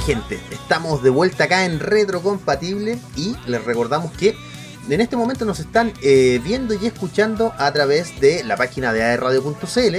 gente, 0.00 0.40
estamos 0.50 1.02
de 1.02 1.10
vuelta 1.10 1.44
acá 1.44 1.64
en 1.64 1.78
Retrocompatible 1.78 2.98
y 3.16 3.36
les 3.46 3.62
recordamos 3.64 4.12
que 4.12 4.34
en 4.88 5.00
este 5.00 5.16
momento 5.16 5.44
nos 5.44 5.60
están 5.60 5.92
eh, 6.02 6.40
viendo 6.42 6.74
y 6.74 6.86
escuchando 6.86 7.52
a 7.58 7.70
través 7.72 8.18
de 8.20 8.42
la 8.44 8.56
página 8.56 8.92
de 8.92 9.02
aerradio.cl, 9.02 9.96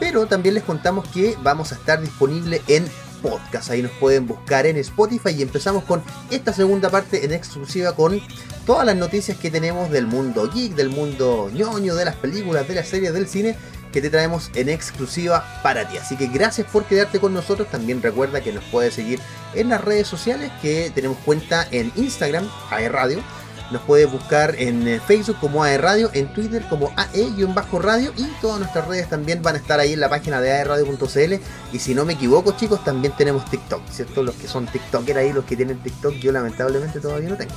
pero 0.00 0.26
también 0.26 0.54
les 0.54 0.64
contamos 0.64 1.08
que 1.08 1.36
vamos 1.42 1.72
a 1.72 1.76
estar 1.76 2.00
disponible 2.00 2.60
en 2.66 2.86
podcast. 3.22 3.70
Ahí 3.70 3.82
nos 3.82 3.92
pueden 3.92 4.26
buscar 4.26 4.66
en 4.66 4.76
Spotify 4.78 5.30
y 5.30 5.42
empezamos 5.42 5.84
con 5.84 6.02
esta 6.30 6.52
segunda 6.52 6.90
parte 6.90 7.24
en 7.24 7.32
exclusiva 7.32 7.94
con 7.94 8.20
todas 8.66 8.84
las 8.84 8.96
noticias 8.96 9.38
que 9.38 9.50
tenemos 9.50 9.90
del 9.90 10.06
mundo 10.06 10.50
geek, 10.52 10.74
del 10.74 10.90
mundo 10.90 11.50
ñoño, 11.54 11.94
de 11.94 12.04
las 12.04 12.16
películas, 12.16 12.66
de 12.66 12.74
las 12.74 12.88
series, 12.88 13.14
del 13.14 13.28
cine 13.28 13.56
que 13.96 14.02
te 14.02 14.10
traemos 14.10 14.50
en 14.54 14.68
exclusiva 14.68 15.42
para 15.62 15.88
ti. 15.88 15.96
Así 15.96 16.18
que 16.18 16.26
gracias 16.26 16.66
por 16.70 16.84
quedarte 16.84 17.18
con 17.18 17.32
nosotros. 17.32 17.66
También 17.70 18.02
recuerda 18.02 18.42
que 18.42 18.52
nos 18.52 18.62
puedes 18.64 18.92
seguir 18.92 19.20
en 19.54 19.70
las 19.70 19.82
redes 19.82 20.06
sociales 20.06 20.52
que 20.60 20.92
tenemos 20.94 21.16
cuenta 21.24 21.66
en 21.70 21.90
Instagram, 21.96 22.46
AE 22.68 22.90
Radio. 22.90 23.22
Nos 23.70 23.80
puedes 23.80 24.12
buscar 24.12 24.54
en 24.58 24.86
eh, 24.86 25.00
Facebook 25.00 25.38
como 25.40 25.64
AE 25.64 25.78
Radio, 25.78 26.10
en 26.12 26.30
Twitter 26.34 26.62
como 26.68 26.92
AE-radio 26.94 28.12
y 28.18 28.24
todas 28.42 28.58
nuestras 28.58 28.86
redes 28.86 29.08
también 29.08 29.40
van 29.40 29.54
a 29.54 29.58
estar 29.58 29.80
ahí 29.80 29.94
en 29.94 30.00
la 30.00 30.10
página 30.10 30.42
de 30.42 30.52
aeradio.cl. 30.52 31.34
Y 31.72 31.78
si 31.78 31.94
no 31.94 32.04
me 32.04 32.12
equivoco, 32.12 32.54
chicos, 32.54 32.84
también 32.84 33.14
tenemos 33.16 33.48
TikTok, 33.50 33.80
¿cierto? 33.90 34.22
Los 34.22 34.34
que 34.34 34.46
son 34.46 34.66
TikTokers 34.66 35.16
ahí, 35.18 35.32
los 35.32 35.46
que 35.46 35.56
tienen 35.56 35.78
TikTok, 35.78 36.16
yo 36.16 36.32
lamentablemente 36.32 37.00
todavía 37.00 37.30
no 37.30 37.36
tengo. 37.36 37.54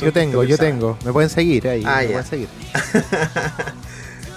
Yo 0.00 0.12
tengo, 0.12 0.42
yo 0.42 0.58
tengo. 0.58 0.98
Me 1.04 1.12
pueden 1.12 1.30
seguir 1.30 1.68
ahí. 1.68 1.84
Ah, 1.86 2.00
me 2.00 2.08
pueden 2.08 2.26
seguir. 2.26 2.48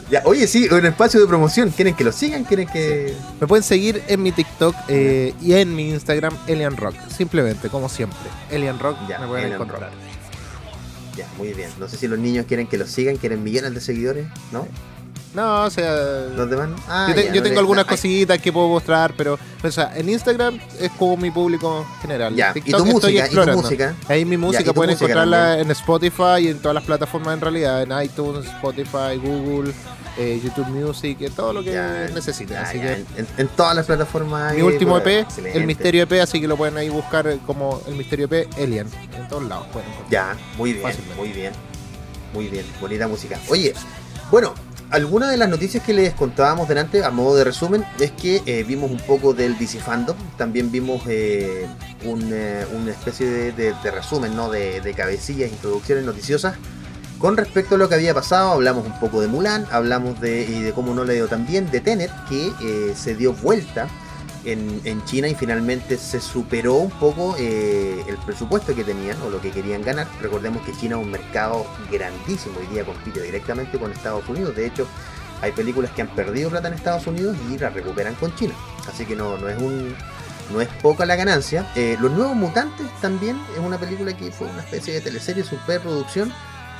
Ya, 0.10 0.24
oye, 0.26 0.48
sí, 0.48 0.68
un 0.72 0.86
espacio 0.86 1.20
de 1.20 1.28
promoción. 1.28 1.70
¿Quieren 1.70 1.96
que 1.96 2.04
lo 2.04 2.12
sigan? 2.12 2.44
¿Quieren 2.44 2.68
que.? 2.68 3.14
Me 3.40 3.46
pueden 3.46 3.64
seguir 3.64 4.02
en 4.08 4.24
mi 4.24 4.32
TikTok 4.32 4.76
eh, 4.88 5.34
y 5.42 5.54
en 5.54 5.76
mi 5.76 5.90
Instagram, 5.90 6.36
Elian 6.48 6.76
Rock. 6.78 6.96
Simplemente, 7.16 7.70
como 7.70 7.90
siempre. 7.90 8.18
Elian 8.50 8.80
Rock 8.80 8.98
Ya, 9.08 9.20
me 9.20 9.28
pueden 9.28 9.46
Elian 9.46 9.62
encontrar. 9.62 9.92
Ya, 11.16 11.28
muy 11.38 11.54
bien. 11.54 11.70
No 11.80 11.88
sé 11.88 11.98
si 11.98 12.08
los 12.08 12.18
niños 12.18 12.46
quieren 12.48 12.66
que 12.66 12.78
los 12.78 12.90
sigan, 12.90 13.18
quieren 13.18 13.44
millones 13.44 13.74
de 13.76 13.82
seguidores, 13.82 14.28
¿no? 14.52 14.68
No, 15.33 15.63
o 15.63 15.69
sea. 15.69 15.94
¿Los 16.35 16.49
demás? 16.49 16.69
no? 16.69 16.75
Ah, 16.88 17.05
yo, 17.09 17.16
te- 17.16 17.25
ya, 17.25 17.33
yo 17.33 17.41
no 17.41 17.47
tengo 17.47 17.59
algunas 17.59 17.85
cositas 17.85 18.39
que 18.39 18.52
puedo 18.52 18.67
mostrar, 18.67 19.13
pero 19.16 19.38
o 19.63 19.72
sea, 19.72 19.91
en 19.95 20.09
Instagram 20.09 20.59
es 20.80 20.89
como 20.91 21.17
mi 21.17 21.30
público 21.30 21.85
general. 22.02 22.35
Ya, 22.35 22.52
En 22.52 22.58
¿y 22.58 22.61
tu 22.61 22.66
TikTok 22.66 22.88
estoy 22.88 22.94
música? 23.22 23.27
¿Y 23.27 23.45
tu 23.45 23.52
música? 23.61 23.95
Ahí 24.07 24.25
mi 24.25 24.38
música 24.38 24.61
¿y 24.63 24.66
tu 24.66 24.73
pueden 24.73 24.91
música 24.91 25.05
encontrarla 25.05 25.38
también? 25.50 25.66
en 25.67 25.72
Spotify 25.72 26.23
y 26.41 26.47
en 26.47 26.59
todas 26.59 26.73
las 26.75 26.83
plataformas 26.83 27.33
en 27.35 27.41
realidad, 27.41 27.81
en 27.83 28.02
iTunes, 28.03 28.45
Spotify, 28.47 29.17
Google, 29.22 29.72
eh, 30.17 30.41
YouTube 30.44 30.67
Music, 30.67 31.17
todo 31.35 31.53
lo 31.53 31.63
que 31.63 31.80
necesiten. 32.13 32.57
así 32.57 32.80
que 32.80 33.05
en, 33.38 33.47
todas 33.50 33.75
las 33.75 33.85
plataformas. 33.85 34.55
mi 34.55 34.63
último 34.63 34.97
EP, 34.97 35.19
excelente. 35.22 35.57
el 35.59 35.66
Misterio 35.67 36.03
EP, 36.03 36.22
así 36.22 36.41
que 36.41 36.47
lo 36.47 36.57
pueden 36.57 36.75
ahí 36.77 36.89
buscar 36.89 37.38
como 37.45 37.81
el 37.88 37.94
Misterio 37.95 38.25
EP 38.31 38.50
Alien. 38.57 38.88
En 39.16 39.27
todos 39.27 39.44
lados 39.44 39.67
pueden 39.72 39.89
encontrar. 39.89 40.11
Ya, 40.11 40.38
muy 40.57 40.72
bien, 40.73 40.83
Fácilmente. 40.83 41.16
muy 41.22 41.30
bien. 41.31 41.53
Muy 42.33 42.47
bien, 42.47 42.66
bonita 42.81 43.07
música. 43.07 43.39
Oye, 43.50 43.73
bueno, 44.31 44.53
alguna 44.92 45.30
de 45.30 45.38
las 45.38 45.50
noticias 45.50 45.84
que 45.84 45.94
les 45.94 46.14
contábamos 46.14 46.68
delante, 46.68 47.04
a 47.04 47.12
modo 47.12 47.36
de 47.36 47.44
resumen, 47.44 47.86
es 48.00 48.12
que 48.12 48.42
eh, 48.45 48.64
vimos 48.64 48.92
un 48.92 48.98
poco 48.98 49.34
del 49.34 49.58
DC 49.58 49.80
también 50.38 50.72
vimos 50.72 51.04
eh, 51.08 51.68
un, 52.06 52.30
eh, 52.34 52.66
una 52.76 52.92
especie 52.92 53.52
de, 53.52 53.73
resumen, 53.92 54.36
¿no? 54.36 54.50
De, 54.50 54.94
cabecillas, 54.96 55.52
introducciones 55.52 56.06
noticiosas. 56.06 56.56
Con 57.20 57.36
respecto 57.36 57.76
a 57.76 57.78
lo 57.78 57.90
que 57.90 57.96
había 57.96 58.14
pasado, 58.14 58.52
hablamos 58.52 58.86
un 58.86 58.98
poco 59.00 59.20
de 59.20 59.28
Mulan, 59.28 59.66
hablamos 59.72 60.22
de, 60.22 60.44
y 60.44 60.62
de 60.62 60.72
cómo 60.72 60.94
no 60.94 61.03
le 61.03 61.16
dio 61.16 61.28
tan 61.28 61.46
bien, 61.46 61.70
de 61.70 61.81
Tenet, 61.81 62.12
que 62.30 62.94
se 62.96 63.16
dio 63.16 63.34
vuelta 63.34 63.90
en, 64.45 65.03
China 65.05 65.27
y 65.27 65.35
finalmente 65.35 65.97
se 65.97 66.19
superó 66.22 66.75
un 66.75 66.91
poco 66.91 67.35
eh, 67.38 68.03
el 68.07 68.17
presupuesto 68.17 68.75
que 68.75 68.83
tenían 68.83 69.22
o 69.22 69.29
lo 69.29 69.41
que 69.41 69.51
querían 69.51 69.83
ganar. 69.83 70.07
Recordemos 70.22 70.66
que 70.66 70.73
China 70.73 70.97
es 70.97 71.03
un 71.03 71.11
mercado 71.11 71.66
grandísimo, 71.91 72.59
hoy 72.59 72.67
día 72.67 72.83
compite 72.83 73.22
directamente 73.22 73.77
con 73.77 73.91
Estados 73.91 74.27
Unidos. 74.27 74.55
De 74.55 74.66
hecho, 74.66 74.88
hay 75.41 75.51
películas 75.51 75.91
que 75.91 76.01
han 76.01 76.09
perdido 76.09 76.50
plata 76.50 76.67
en 76.67 76.73
Estados 76.73 77.07
Unidos 77.07 77.38
y 77.50 77.57
la 77.57 77.69
recuperan 77.69 78.16
con 78.16 78.35
China. 78.35 78.53
Así 78.88 79.05
que 79.05 79.16
no, 79.16 79.38
no 79.38 79.47
es 79.50 79.57
un. 79.57 79.95
No 80.51 80.61
es 80.61 80.67
poca 80.81 81.06
la 81.06 81.16
ganancia. 81.16 81.71
Eh, 81.75 81.95
Los 82.01 82.11
Nuevos 82.11 82.35
Mutantes 82.35 82.88
también 83.01 83.39
es 83.53 83.59
una 83.59 83.77
película 83.77 84.17
que 84.17 84.31
fue 84.31 84.47
una 84.47 84.61
especie 84.61 84.95
de 84.95 85.01
teleserie, 85.01 85.44
su 85.44 85.57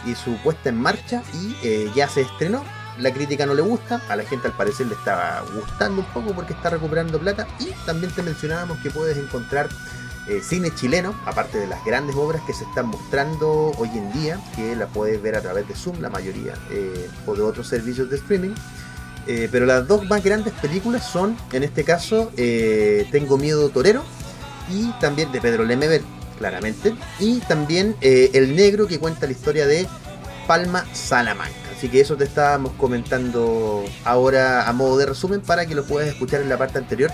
y 0.06 0.16
su 0.16 0.38
puesta 0.38 0.70
en 0.70 0.82
marcha 0.82 1.22
y 1.34 1.56
eh, 1.64 1.92
ya 1.96 2.08
se 2.08 2.22
estrenó. 2.22 2.64
La 3.00 3.14
crítica 3.14 3.46
no 3.46 3.54
le 3.54 3.62
gusta, 3.62 4.02
a 4.10 4.16
la 4.16 4.24
gente 4.24 4.48
al 4.48 4.54
parecer 4.54 4.88
le 4.88 4.96
estaba 4.96 5.44
gustando 5.56 6.02
un 6.02 6.08
poco 6.08 6.34
porque 6.34 6.54
está 6.54 6.70
recuperando 6.70 7.18
plata 7.20 7.48
y 7.60 7.72
también 7.86 8.12
te 8.12 8.22
mencionábamos 8.24 8.78
que 8.80 8.92
puedes 8.92 9.18
encontrar 9.18 9.70
eh, 10.30 10.42
cine 10.44 10.70
chileno, 10.76 11.20
aparte 11.26 11.58
de 11.58 11.66
las 11.66 11.84
grandes 11.84 12.16
obras 12.16 12.44
que 12.46 12.54
se 12.54 12.64
están 12.64 12.86
mostrando 12.86 13.72
hoy 13.78 13.90
en 13.96 14.14
día, 14.14 14.40
que 14.56 14.76
la 14.76 14.86
puedes 14.86 15.20
ver 15.20 15.36
a 15.36 15.42
través 15.42 15.68
de 15.68 15.74
Zoom, 15.74 16.02
la 16.02 16.10
mayoría, 16.10 16.54
eh, 16.70 17.10
o 17.26 17.34
de 17.34 17.42
otros 17.42 17.68
servicios 17.68 18.12
de 18.12 18.18
streaming. 18.18 18.54
Eh, 19.26 19.50
pero 19.52 19.66
las 19.66 19.88
dos 19.88 20.08
más 20.08 20.24
grandes 20.24 20.54
películas 20.54 21.10
son, 21.10 21.36
en 21.52 21.64
este 21.64 21.84
caso, 21.84 22.32
Tengo 22.36 23.38
Miedo 23.40 23.70
Torero 23.70 24.04
y 24.70 24.92
también 25.00 25.32
de 25.32 25.42
Pedro 25.42 25.64
Lemebel, 25.64 26.04
claramente, 26.38 26.94
y 27.20 27.40
también 27.40 27.96
El 28.02 28.56
Negro 28.56 28.86
que 28.86 29.00
cuenta 29.00 29.26
la 29.26 29.32
historia 29.32 29.66
de 29.66 29.88
Palma 30.46 30.86
Salamanca. 30.94 31.69
Así 31.80 31.88
que 31.88 32.02
eso 32.02 32.18
te 32.18 32.26
estábamos 32.26 32.74
comentando 32.74 33.86
ahora 34.04 34.68
a 34.68 34.74
modo 34.74 34.98
de 34.98 35.06
resumen 35.06 35.40
para 35.40 35.66
que 35.66 35.76
lo 35.76 35.86
puedas 35.86 36.10
escuchar 36.10 36.42
en 36.42 36.50
la 36.50 36.58
parte 36.58 36.78
anterior 36.78 37.10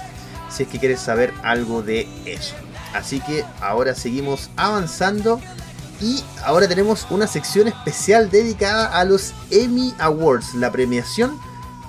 si 0.50 0.64
es 0.64 0.70
que 0.70 0.80
quieres 0.80 1.00
saber 1.00 1.31
algo 1.44 1.84
de 1.84 2.08
eso. 2.26 2.56
Así 2.96 3.20
que 3.20 3.46
ahora 3.62 3.94
seguimos 3.94 4.50
avanzando 4.56 5.40
y 6.02 6.24
ahora 6.44 6.68
tenemos 6.68 7.06
una 7.12 7.28
sección 7.28 7.68
especial 7.68 8.31
dedicada 8.31 8.88
a 8.88 9.06
los 9.06 9.36
Emmy 9.52 9.94
Awards, 10.00 10.56
la 10.56 10.72
premiación 10.72 11.38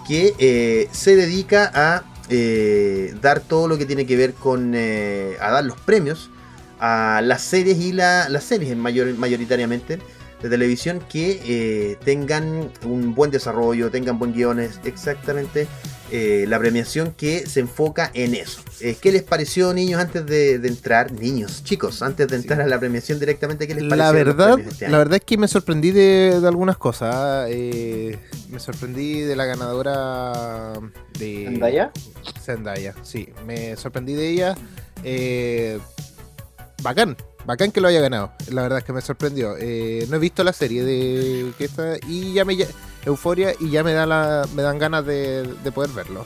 que 0.06 0.34
eh, 0.38 0.91
se 0.92 1.16
dedica 1.16 1.72
a 1.75 2.03
eh, 2.28 3.16
dar 3.22 3.41
todo 3.41 3.69
lo 3.69 3.78
que 3.78 3.86
tiene 3.86 4.04
que 4.04 4.16
ver 4.16 4.34
con 4.34 4.75
eh, 4.75 5.38
a 5.41 5.50
dar 5.50 5.65
los 5.65 5.81
premios 5.81 6.28
a 6.81 7.20
las 7.22 7.42
series 7.42 7.78
y 7.78 7.92
la- 7.92 8.28
las 8.28 8.44
series 8.44 8.70
en 8.72 8.78
mayor, 8.81 9.12
mayoritariamente 9.14 9.98
de 10.42 10.50
televisión 10.50 11.00
que 11.09 11.41
eh, 11.47 11.97
tengan 12.04 12.70
un 12.84 13.14
buen 13.14 13.31
desarrollo, 13.31 13.91
tengan 13.91 14.19
buen 14.19 14.34
guiones, 14.34 14.78
exactamente 14.84 15.66
eh, 16.12 16.44
la 16.47 16.59
premiación 16.59 17.12
que 17.16 17.47
se 17.47 17.60
enfoca 17.60 18.10
en 18.15 18.34
eso. 18.34 18.60
Eh, 18.81 18.97
¿Qué 19.00 19.10
les 19.10 19.22
pareció, 19.22 19.72
niños, 19.72 19.98
antes 20.00 20.25
de, 20.26 20.59
de 20.59 20.69
entrar? 20.69 21.10
Niños, 21.10 21.65
chicos, 21.65 22.03
antes 22.03 22.28
de 22.28 22.36
entrar 22.36 22.60
a 22.60 22.66
la 22.66 22.78
premiación 22.78 23.19
directamente, 23.19 23.66
¿qué 23.66 23.75
les 23.75 23.84
pareció? 23.84 23.97
La 23.97 24.12
los 24.12 24.25
verdad, 24.25 24.59
este 24.60 24.88
la 24.88 24.98
verdad 24.98 25.15
es 25.16 25.22
que 25.25 25.38
me 25.38 25.48
sorprendí 25.48 25.91
de, 25.91 26.38
de 26.41 26.47
algunas 26.47 26.76
cosas. 26.76 27.48
eh, 27.50 28.19
me 28.50 28.60
sorprendí 28.60 29.22
de 29.22 29.34
la 29.36 29.47
ganadora 29.47 30.75
de 31.19 31.44
¿Zendaya? 31.47 31.91
Zendaya, 32.44 32.94
sí, 33.03 33.31
me 33.47 33.75
sorprendí 33.76 34.12
de 34.15 34.28
ella. 34.28 34.56
Bacán, 36.82 37.16
bacán 37.44 37.72
que 37.72 37.81
lo 37.81 37.88
haya 37.88 38.00
ganado. 38.00 38.32
La 38.50 38.62
verdad 38.62 38.78
es 38.78 38.84
que 38.84 38.92
me 38.92 39.00
sorprendió. 39.00 39.56
Eh, 39.59 40.06
no 40.09 40.16
he 40.16 40.19
visto 40.19 40.44
la 40.44 40.53
serie 40.53 40.84
de 40.84 41.53
y 42.09 42.32
ya 42.32 42.44
me 42.44 42.56
Euforia 43.04 43.54
y 43.60 43.70
ya 43.70 43.84
me 43.84 43.92
da 43.92 44.04
la, 44.06 44.48
me 44.54 44.62
dan 44.62 44.78
ganas 44.78 45.06
de, 45.06 45.42
de 45.42 45.72
poder 45.72 45.91
verlo. 45.91 46.25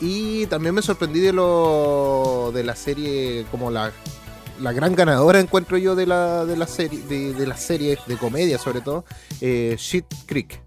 Y 0.00 0.46
también 0.46 0.74
me 0.74 0.82
sorprendí 0.82 1.20
de 1.20 1.32
lo 1.32 2.50
de 2.54 2.64
la 2.64 2.74
serie 2.76 3.46
como 3.50 3.70
la 3.70 3.92
la 4.60 4.72
gran 4.72 4.94
ganadora 4.94 5.40
encuentro 5.40 5.78
yo 5.78 5.96
de 5.96 6.06
la 6.06 6.44
de 6.44 6.56
la 6.56 6.68
serie 6.68 7.00
de, 7.08 7.34
de 7.34 7.46
las 7.46 7.66
de 7.66 8.16
comedia 8.20 8.56
sobre 8.56 8.82
todo 8.82 9.04
eh, 9.40 9.74
Shit 9.76 10.06
Creek 10.26 10.60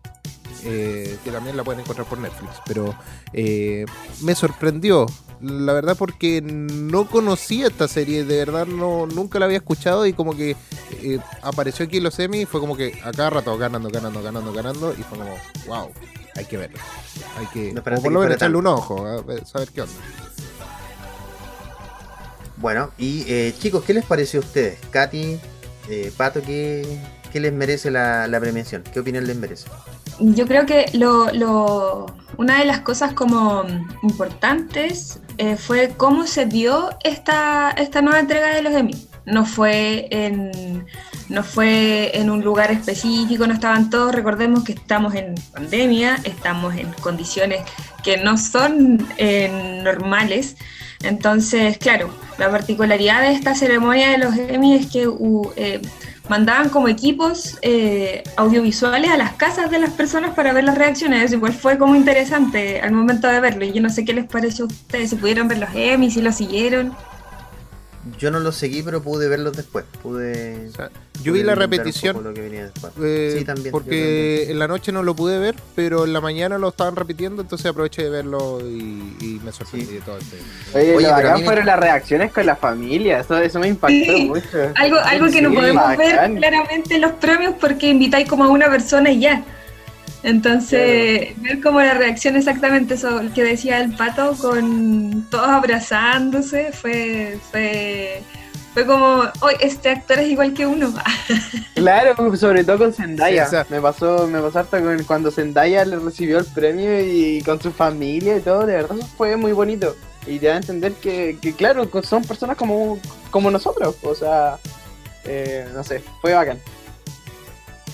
eh, 0.66 1.18
que 1.24 1.32
también 1.32 1.56
la 1.56 1.64
pueden 1.64 1.80
encontrar 1.80 2.06
por 2.06 2.18
Netflix 2.18 2.52
pero 2.66 2.94
me 4.24 4.36
sorprendió 4.36 5.06
la 5.42 5.74
verdad 5.74 5.96
porque 5.98 6.42
no 6.42 7.08
conocía 7.08 7.68
esta 7.68 7.88
serie 7.88 8.24
de 8.26 8.38
verdad 8.38 8.66
no 8.66 9.06
nunca 9.06 9.38
la 9.40 9.46
había 9.46 9.58
escuchado 9.58 10.06
y 10.08 10.14
como 10.14 10.36
que 10.36 10.56
eh, 11.04 11.20
apareció 11.44 11.86
aquí 11.86 11.98
en 11.98 12.04
los 12.06 12.18
Emmy 12.20 12.42
y 12.42 12.46
fue 12.46 12.60
como 12.60 12.76
que 12.76 13.00
a 13.04 13.12
cada 13.12 13.30
rato 13.30 13.58
ganando 13.58 13.90
ganando 13.90 14.22
ganando 14.24 14.52
ganando 14.54 14.94
y 14.98 15.04
fue 15.04 15.18
como 15.20 15.36
wow 15.68 15.92
hay 16.36 16.46
que 16.46 16.58
verlo 16.58 16.78
hay 17.38 17.46
que 17.48 17.72
No 17.74 17.84
por 17.84 17.94
lo 17.94 18.20
menos 18.22 18.36
echarle 18.36 18.38
tanto. 18.38 18.58
un 18.60 18.68
ojo 18.68 19.06
a 19.06 19.22
ver- 19.22 19.46
saber 19.46 19.70
qué 19.70 19.82
onda 19.82 19.94
Bueno, 22.58 22.90
y 22.98 23.24
eh, 23.28 23.54
chicos, 23.60 23.84
¿qué 23.84 23.94
les 23.94 24.06
pareció 24.06 24.40
a 24.40 24.44
ustedes? 24.44 24.80
Katy, 24.90 25.40
eh, 25.90 26.12
Pato, 26.18 26.42
¿qué, 26.42 27.00
qué 27.32 27.40
les 27.40 27.54
merece 27.54 27.92
la, 27.92 28.28
la 28.28 28.40
premiación? 28.40 28.84
¿Qué 28.92 29.00
opinión 29.00 29.28
les 29.28 29.36
merece? 29.38 29.68
Yo 30.20 30.48
creo 30.48 30.66
que 30.66 30.86
lo, 30.94 31.32
lo- 31.34 32.08
una 32.38 32.58
de 32.58 32.66
las 32.66 32.80
cosas 32.82 33.14
como 33.14 33.64
importantes 34.02 35.20
eh, 35.38 35.58
fue 35.58 35.94
cómo 35.98 36.28
se 36.28 36.46
dio 36.46 36.90
esta, 37.04 37.72
esta 37.72 38.02
nueva 38.02 38.20
entrega 38.20 38.56
de 38.56 38.62
los 38.62 38.74
Emmy. 38.74 38.96
No 39.26 39.46
fue 39.46 40.08
en 40.12 40.86
no 41.30 41.44
fue 41.44 42.18
en 42.18 42.30
un 42.30 42.42
lugar 42.42 42.72
específico, 42.72 43.46
no 43.48 43.54
estaban 43.54 43.90
todos. 43.90 44.16
Recordemos 44.16 44.64
que 44.64 44.74
estamos 44.74 45.14
en 45.14 45.36
pandemia, 45.52 46.20
estamos 46.24 46.76
en 46.76 46.92
condiciones 47.02 47.62
que 48.04 48.18
no 48.18 48.38
son 48.38 49.06
eh, 49.18 49.82
normales. 49.84 50.56
Entonces, 51.04 51.78
claro, 51.78 52.10
la 52.38 52.50
particularidad 52.50 53.22
de 53.22 53.34
esta 53.34 53.56
ceremonia 53.56 54.12
de 54.12 54.18
los 54.20 54.38
Emmy 54.38 54.76
es 54.76 54.88
que 54.88 55.08
uh, 55.08 55.52
eh, 55.58 55.82
mandaban 56.30 56.70
como 56.70 56.88
equipos 56.88 57.58
eh, 57.62 58.24
audiovisuales 58.36 59.10
a 59.10 59.18
las 59.18 59.34
casas 59.34 59.72
de 59.72 59.80
las 59.80 59.92
personas 59.92 60.32
para 60.36 60.54
ver 60.54 60.64
las 60.64 60.78
reacciones. 60.78 61.24
Eso 61.24 61.36
igual 61.36 61.54
fue 61.54 61.78
como 61.78 61.96
interesante 61.96 62.82
al 62.82 62.92
momento 62.92 63.28
de 63.28 63.40
verlo. 63.40 63.66
Y 63.66 63.74
yo 63.74 63.82
no 63.82 63.90
sé 63.90 64.06
qué 64.06 64.14
les 64.14 64.26
pareció 64.26 64.66
a 64.66 64.68
ustedes, 64.68 65.10
si 65.10 65.16
pudieron 65.16 65.48
ver 65.48 65.60
los 65.60 65.70
Emmy, 65.74 66.12
si 66.12 66.22
lo 66.22 66.32
siguieron. 66.32 66.96
Yo 68.18 68.32
no 68.32 68.40
lo 68.40 68.52
seguí, 68.52 68.82
pero 68.84 69.02
pude 69.02 69.28
verlos 69.28 69.56
después. 69.56 69.86
Pude. 70.02 70.68
O 70.70 70.72
sea, 70.72 70.90
yo 71.24 71.34
vi 71.34 71.44
la 71.44 71.56
repetición. 71.56 72.16
poco 72.16 72.30
lo 72.30 72.34
que 72.34 72.42
venía 72.42 72.64
después. 72.66 72.94
eh, 73.02 73.36
Sí, 73.40 73.46
también, 73.46 73.72
Porque 73.72 74.52
en 74.52 74.60
la 74.60 74.68
noche 74.68 74.92
no 74.92 75.04
lo 75.04 75.16
pude 75.16 75.40
ver, 75.40 75.56
pero 75.76 76.06
en 76.06 76.14
la 76.14 76.22
mañana 76.22 76.58
lo 76.58 76.70
estaban 76.70 76.96
repitiendo, 76.96 77.42
entonces 77.42 77.66
aproveché 77.68 78.04
de 78.04 78.10
verlo 78.10 78.60
y, 78.62 79.16
y 79.20 79.42
me 79.44 79.52
sorprendí 79.52 79.86
Sí. 79.88 79.94
de 79.96 80.02
todo 80.02 80.18
este. 80.18 80.38
Oye, 80.74 80.84
Oye, 80.84 80.92
lo 80.94 80.98
pero 80.98 81.10
a 81.10 81.12
bacán 81.18 81.34
mí 81.36 81.40
me- 81.42 81.46
fueron 81.46 81.66
las 81.66 81.80
reacciones 81.80 82.32
con 82.32 82.46
la 82.46 82.56
familia. 82.56 83.20
Eso, 83.20 83.38
eso 83.38 83.60
me 83.60 83.68
impactó 83.68 83.96
Sí. 84.14 84.26
mucho. 84.28 84.72
Algo, 84.76 84.98
algo 85.00 85.28
que 85.32 85.42
no 85.42 85.54
podemos 85.54 85.98
ver 85.98 86.32
claramente 86.36 86.96
en 86.96 87.02
los 87.02 87.12
premios 87.14 87.56
porque 87.60 87.90
invitáis 87.90 88.28
como 88.28 88.44
a 88.44 88.50
una 88.50 88.70
persona 88.70 89.10
y 89.12 89.20
ya. 89.22 89.44
Entonces, 90.28 91.42
ver 91.42 91.62
como 91.62 91.80
la 91.80 91.94
reacción 91.94 92.36
exactamente 92.36 92.96
eso 92.96 93.22
que 93.34 93.46
decía 93.46 93.80
el 93.80 93.96
pato 93.96 94.36
con 94.36 95.26
todos 95.32 95.48
abrazándose 95.48 96.74
fue 96.74 97.40
fue 97.50 98.22
fue 98.74 98.86
como, 98.86 99.24
hoy 99.40 99.54
este 99.62 99.90
actor 99.90 100.20
es 100.20 100.28
igual 100.28 100.54
que 100.54 100.66
uno. 100.68 100.94
Claro, 101.76 102.36
sobre 102.36 102.64
todo 102.66 102.78
con 102.78 102.94
Zendaya. 102.94 103.46
Sí, 103.46 103.48
o 103.48 103.50
sea- 103.52 103.66
me 103.70 103.80
pasó, 103.80 104.28
me 104.28 104.42
pasó 104.42 104.60
hasta 104.60 104.82
con 104.82 105.02
cuando 105.06 105.32
Zendaya 105.32 105.86
le 105.86 105.98
recibió 105.98 106.40
el 106.40 106.46
premio 106.46 107.00
y 107.00 107.42
con 107.44 107.62
su 107.62 107.72
familia 107.72 108.36
y 108.36 108.42
todo, 108.42 108.66
de 108.66 108.74
verdad 108.76 108.98
fue 109.16 109.38
muy 109.38 109.54
bonito. 109.54 109.96
Y 110.26 110.40
te 110.40 110.48
da 110.48 110.56
a 110.56 110.58
entender 110.58 110.92
que, 110.94 111.38
que 111.42 111.54
claro, 111.54 111.90
son 112.04 112.24
personas 112.26 112.58
como, 112.58 113.00
como 113.32 113.50
nosotros. 113.50 113.96
O 114.04 114.14
sea, 114.14 114.58
eh, 115.24 115.68
no 115.74 115.84
sé, 115.86 116.04
fue 116.22 116.34
bacán. 116.34 116.60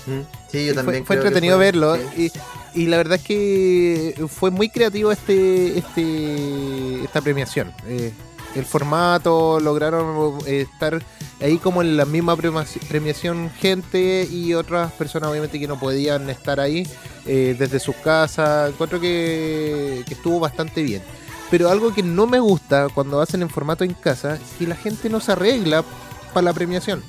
Mm, 0.08 0.22
Sí, 0.54 0.68
yo 0.68 0.74
también. 0.76 1.04
fue, 1.06 1.16
entretenido 1.18 1.58
fue- 1.58 1.66
verlo 1.66 1.96
sí. 2.16 2.32
y, 2.76 2.84
y 2.84 2.86
la 2.88 2.98
verdad 2.98 3.18
es 3.20 3.24
que 3.26 4.16
fue 4.30 4.52
muy 4.52 4.70
creativo 4.70 5.12
este, 5.12 5.80
este 5.80 7.04
esta 7.04 7.20
premiación. 7.22 7.74
Eh, 7.88 8.14
el 8.56 8.66
formato, 8.66 9.60
lograron 9.60 10.38
eh, 10.46 10.68
estar 10.72 11.02
ahí 11.42 11.58
como 11.58 11.82
en 11.82 11.98
la 11.98 12.06
misma 12.06 12.38
premiación 12.38 13.50
gente 13.60 14.28
y 14.32 14.54
otras 14.54 14.92
personas 14.92 15.32
obviamente 15.32 15.60
que 15.60 15.68
no 15.68 15.80
podían 15.80 16.30
estar 16.30 16.60
ahí 16.60 16.88
eh, 17.26 17.56
desde 17.58 17.80
sus 17.80 17.96
casas. 17.96 18.70
Encuentro 18.70 19.00
que, 19.02 20.04
que 20.08 20.14
estuvo 20.14 20.40
bastante 20.40 20.84
bien. 20.84 21.02
Pero 21.50 21.70
algo 21.70 21.94
que 21.94 22.04
no 22.04 22.28
me 22.28 22.40
gusta 22.40 22.88
cuando 22.94 23.20
hacen 23.22 23.42
en 23.42 23.50
formato 23.50 23.84
en 23.84 23.94
casa 23.96 24.36
es 24.36 24.42
que 24.60 24.68
la 24.68 24.76
gente 24.76 25.10
no 25.10 25.20
se 25.20 25.32
arregla 25.32 25.84
para 26.32 26.46
la 26.46 26.54
premiación. 26.54 27.04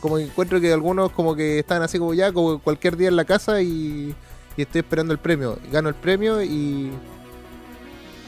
Como 0.00 0.16
que 0.16 0.24
encuentro 0.24 0.60
que 0.60 0.72
algunos 0.72 1.10
como 1.12 1.34
que 1.34 1.58
están 1.60 1.82
así 1.82 1.98
como 1.98 2.14
ya, 2.14 2.32
como 2.32 2.58
cualquier 2.60 2.96
día 2.96 3.08
en 3.08 3.16
la 3.16 3.24
casa 3.24 3.60
y, 3.62 4.14
y 4.56 4.62
estoy 4.62 4.80
esperando 4.80 5.12
el 5.12 5.18
premio. 5.18 5.58
Gano 5.72 5.88
el 5.88 5.94
premio 5.94 6.42
y, 6.42 6.90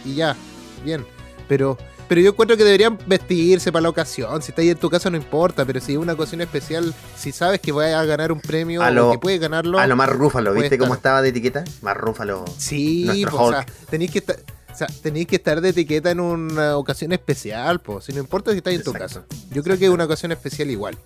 y 0.04 0.14
ya, 0.14 0.36
bien. 0.84 1.04
Pero 1.48 1.76
pero 2.08 2.20
yo 2.22 2.30
encuentro 2.30 2.56
que 2.56 2.64
deberían 2.64 2.98
vestirse 3.06 3.70
para 3.70 3.82
la 3.84 3.88
ocasión. 3.88 4.42
Si 4.42 4.50
está 4.50 4.62
ahí 4.62 4.70
en 4.70 4.76
tu 4.78 4.90
casa 4.90 5.10
no 5.10 5.16
importa, 5.16 5.64
pero 5.64 5.80
si 5.80 5.92
es 5.92 5.98
una 5.98 6.14
ocasión 6.14 6.40
especial, 6.40 6.92
si 7.16 7.30
sabes 7.30 7.60
que 7.60 7.70
vas 7.70 7.94
a 7.94 8.04
ganar 8.04 8.32
un 8.32 8.40
premio 8.40 8.82
A 8.82 8.88
o 8.88 8.90
lo- 8.90 9.10
que 9.12 9.18
puedes 9.18 9.38
ganarlo, 9.38 9.78
A 9.78 9.86
lo 9.86 9.94
más 9.94 10.08
Rúfalo, 10.08 10.52
¿viste 10.52 10.76
cómo 10.76 10.94
estar. 10.94 10.98
estaba 10.98 11.22
de 11.22 11.28
etiqueta? 11.28 11.62
Más 11.82 11.96
Rúfalo. 11.96 12.44
sí, 12.58 13.24
po, 13.30 13.36
o 13.44 13.50
sea, 13.52 13.64
tenéis 13.88 14.10
que 14.10 14.18
estar... 14.18 14.36
O 14.72 14.76
sea, 14.76 14.86
tenéis 15.02 15.26
que 15.26 15.36
estar 15.36 15.60
de 15.60 15.68
etiqueta 15.68 16.10
en 16.12 16.20
una 16.20 16.76
ocasión 16.76 17.12
especial, 17.12 17.80
pues. 17.80 18.04
Si 18.04 18.12
no 18.12 18.20
importa 18.20 18.50
si 18.52 18.58
estás 18.58 18.72
en 18.72 18.82
tu 18.84 18.92
casa. 18.92 19.24
Yo 19.50 19.62
creo 19.64 19.76
que 19.78 19.84
es 19.86 19.90
una 19.90 20.04
ocasión 20.04 20.30
especial 20.32 20.70
igual. 20.70 20.96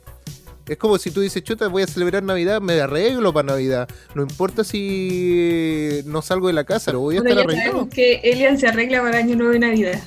Es 0.66 0.78
como 0.78 0.96
si 0.98 1.10
tú 1.10 1.20
dices, 1.20 1.42
chuta, 1.44 1.68
voy 1.68 1.82
a 1.82 1.86
celebrar 1.86 2.22
Navidad, 2.22 2.60
me 2.62 2.80
arreglo 2.80 3.32
para 3.34 3.48
Navidad. 3.48 3.88
No 4.14 4.22
importa 4.22 4.64
si 4.64 6.00
no 6.06 6.22
salgo 6.22 6.46
de 6.46 6.54
la 6.54 6.64
casa, 6.64 6.92
lo 6.92 7.00
voy 7.00 7.16
a 7.16 7.20
Bueno, 7.20 7.40
estar 7.40 7.44
ya 7.46 7.52
arreglado. 7.52 7.70
sabemos 7.72 7.94
que 7.94 8.14
Elian 8.24 8.58
se 8.58 8.68
arregla 8.68 9.02
para 9.02 9.18
Año 9.18 9.36
Nuevo 9.36 9.54
y 9.54 9.58
Navidad. 9.58 10.00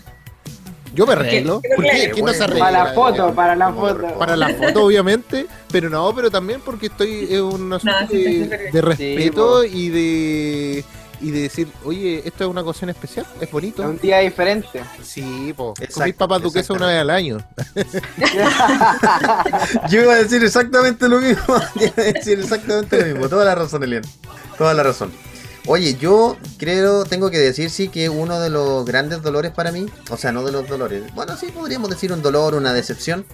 Yo 0.95 1.05
me 1.05 1.13
arreglo. 1.13 1.59
Pero 1.61 1.75
¿Por 1.75 1.85
qué? 1.85 1.91
claro, 1.91 2.13
¿Quién 2.13 2.25
no 2.25 2.33
se 2.33 2.43
arregla? 2.43 2.65
Para 2.65 2.83
la 2.85 2.93
foto, 2.93 3.35
para 3.35 3.55
la 3.55 3.71
foto. 3.73 4.07
Para 4.17 4.35
la 4.35 4.49
foto, 4.49 4.83
obviamente, 4.85 5.45
pero 5.71 5.89
no, 5.91 6.11
pero 6.15 6.31
también 6.31 6.59
porque 6.65 6.87
estoy 6.87 7.27
en 7.29 7.41
un 7.43 7.73
asunto 7.73 7.95
sí, 8.09 8.23
de, 8.23 8.71
de 8.71 8.81
respeto 8.81 9.63
y 9.63 9.89
de 9.89 10.85
y 11.19 11.31
de 11.31 11.41
decir, 11.41 11.67
oye, 11.83 12.21
esto 12.25 12.43
es 12.43 12.49
una 12.49 12.61
ocasión 12.61 12.89
especial, 12.89 13.25
es 13.39 13.51
bonito. 13.51 13.83
Es 13.83 13.89
un 13.89 13.99
día 13.99 14.19
diferente. 14.19 14.83
Sí, 15.03 15.53
po. 15.55 15.73
Comís 15.93 16.15
papas 16.15 16.41
duquesas 16.41 16.69
una 16.71 16.87
vez 16.87 16.99
al 16.99 17.09
año. 17.09 17.37
Yo 19.89 20.03
iba 20.03 20.13
a 20.13 20.17
decir 20.17 20.43
exactamente 20.43 21.07
lo 21.07 21.19
mismo. 21.19 21.61
Iba 21.75 21.93
a 21.97 22.13
decir 22.13 22.39
exactamente 22.39 22.99
lo 22.99 23.05
mismo. 23.05 23.29
Toda 23.29 23.45
la 23.45 23.55
razón, 23.55 23.83
Elian. 23.83 24.03
Toda 24.57 24.73
la 24.73 24.83
razón. 24.83 25.11
Oye, 25.69 25.95
yo 25.95 26.37
creo, 26.57 27.03
tengo 27.03 27.29
que 27.29 27.39
decir 27.39 27.69
sí 27.69 27.89
que 27.89 28.07
uno 28.07 28.39
de 28.39 28.49
los 28.49 28.85
grandes 28.85 29.21
dolores 29.21 29.51
para 29.51 29.73
mí, 29.73 29.87
o 30.09 30.15
sea, 30.15 30.31
no 30.31 30.45
de 30.45 30.53
los 30.53 30.65
dolores, 30.65 31.13
bueno, 31.13 31.35
sí 31.35 31.47
podríamos 31.47 31.89
decir 31.89 32.13
un 32.13 32.21
dolor, 32.21 32.55
una 32.55 32.71
decepción, 32.71 33.25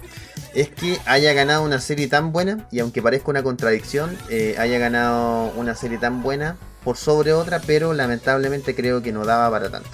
es 0.52 0.68
que 0.68 0.98
haya 1.06 1.32
ganado 1.32 1.62
una 1.62 1.80
serie 1.80 2.08
tan 2.08 2.32
buena, 2.32 2.66
y 2.72 2.80
aunque 2.80 3.02
parezca 3.02 3.30
una 3.30 3.44
contradicción, 3.44 4.18
eh, 4.30 4.56
haya 4.58 4.80
ganado 4.80 5.52
una 5.54 5.76
serie 5.76 5.98
tan 5.98 6.24
buena 6.24 6.56
por 6.84 6.96
sobre 6.96 7.32
otra, 7.32 7.60
pero 7.66 7.92
lamentablemente 7.94 8.74
creo 8.74 9.02
que 9.02 9.10
no 9.12 9.24
daba 9.24 9.50
para 9.50 9.70
tanto. 9.70 9.88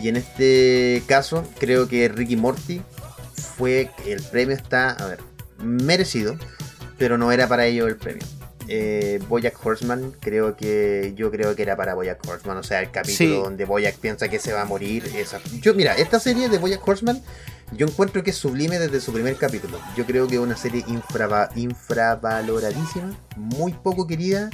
Y 0.00 0.08
en 0.08 0.16
este 0.16 1.02
caso, 1.06 1.44
creo 1.58 1.88
que 1.88 2.08
Ricky 2.08 2.36
Morty 2.36 2.82
fue, 3.56 3.90
el 4.06 4.22
premio 4.22 4.54
está, 4.56 4.90
a 4.90 5.06
ver, 5.06 5.18
merecido, 5.58 6.36
pero 6.98 7.18
no 7.18 7.32
era 7.32 7.46
para 7.48 7.66
ello 7.66 7.86
el 7.86 7.96
premio. 7.96 8.24
Eh, 8.66 9.20
Boyack 9.28 9.54
Horseman, 9.64 10.14
creo 10.20 10.56
que 10.56 11.12
yo 11.16 11.30
creo 11.30 11.54
que 11.54 11.62
era 11.62 11.76
para 11.76 11.94
Boyack 11.94 12.26
Horseman, 12.26 12.56
o 12.56 12.62
sea, 12.62 12.80
el 12.80 12.90
capítulo 12.90 13.16
Sí. 13.36 13.42
donde 13.42 13.64
Boyack 13.66 13.96
piensa 13.98 14.28
que 14.28 14.38
se 14.38 14.52
va 14.54 14.62
a 14.62 14.64
morir. 14.64 15.04
Esa... 15.16 15.38
Yo, 15.60 15.74
mira, 15.74 15.94
esta 15.94 16.18
serie 16.18 16.48
de 16.48 16.56
Boyack 16.58 16.86
Horseman, 16.86 17.20
yo 17.72 17.86
encuentro 17.86 18.22
que 18.24 18.30
es 18.30 18.36
sublime 18.36 18.78
desde 18.78 19.00
su 19.02 19.12
primer 19.12 19.36
capítulo. 19.36 19.78
Yo 19.96 20.06
creo 20.06 20.26
que 20.28 20.36
es 20.36 20.40
una 20.40 20.56
serie 20.56 20.82
infrava- 20.86 21.50
infravaloradísima, 21.54 23.12
muy 23.36 23.72
poco 23.72 24.06
querida. 24.06 24.48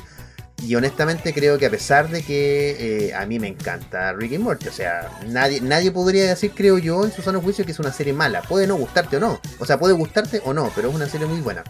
Y 0.63 0.75
honestamente 0.75 1.33
creo 1.33 1.59
que 1.59 1.67
a 1.67 1.71
pesar 1.71 2.09
de 2.09 2.23
que 2.23 3.09
eh, 3.09 3.15
a 3.15 3.25
mí 3.27 3.39
me 3.39 3.49
encanta 3.49 4.13
Ricky 4.13 4.39
Morty, 4.39 4.69
o 4.69 4.73
sea, 4.73 5.11
nadie, 5.27 5.61
nadie 5.61 5.91
podría 5.91 6.27
decir, 6.27 6.53
creo 6.55 6.79
yo, 6.79 7.05
en 7.05 7.13
su 7.13 7.23
sano 7.23 7.41
juicio 7.41 7.65
que 7.65 7.73
es 7.73 7.79
una 7.79 7.93
serie 7.93 8.13
mala. 8.13 8.43
Puede 8.43 8.67
no 8.67 8.77
gustarte 8.77 9.17
o 9.17 9.21
no. 9.21 9.41
O 9.59 9.67
sea, 9.67 9.79
puede 9.79 9.95
gustarte 9.95 10.43
o 10.45 10.53
no, 10.53 10.71
pero 10.75 10.91
es 10.91 10.95
una 10.95 11.09
serie 11.09 11.27
muy 11.27 11.41
buena. 11.41 11.65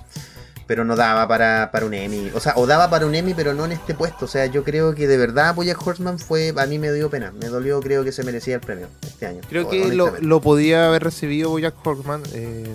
Pero 0.67 0.85
no 0.85 0.97
daba 0.97 1.27
para, 1.27 1.71
para 1.73 1.87
un 1.87 1.95
Emmy. 1.95 2.31
O 2.35 2.41
sea, 2.41 2.55
o 2.57 2.67
daba 2.67 2.91
para 2.91 3.07
un 3.07 3.15
Emmy, 3.15 3.35
pero 3.35 3.55
no 3.55 3.65
en 3.65 3.73
este 3.73 3.95
puesto. 3.95 4.25
O 4.25 4.29
sea, 4.29 4.47
yo 4.47 4.65
creo 4.65 4.95
que 4.95 5.09
de 5.09 5.17
verdad 5.17 5.55
Bojack 5.55 5.85
Horseman 5.85 6.19
fue, 6.19 6.53
a 6.57 6.67
mí 6.67 6.79
me 6.79 6.93
dio 6.93 7.11
pena. 7.11 7.33
Me 7.33 7.47
dolió, 7.47 7.81
creo 7.81 8.05
que 8.05 8.13
se 8.13 8.23
merecía 8.23 8.57
el 8.57 8.61
premio 8.61 8.89
este 9.03 9.27
año. 9.27 9.41
Creo 9.49 9.69
que 9.69 9.93
lo, 9.95 10.17
lo 10.21 10.41
podía 10.41 10.87
haber 10.87 11.03
recibido 11.03 11.51
Bojack 11.51 11.75
Horseman 11.85 12.23
eh, 12.35 12.75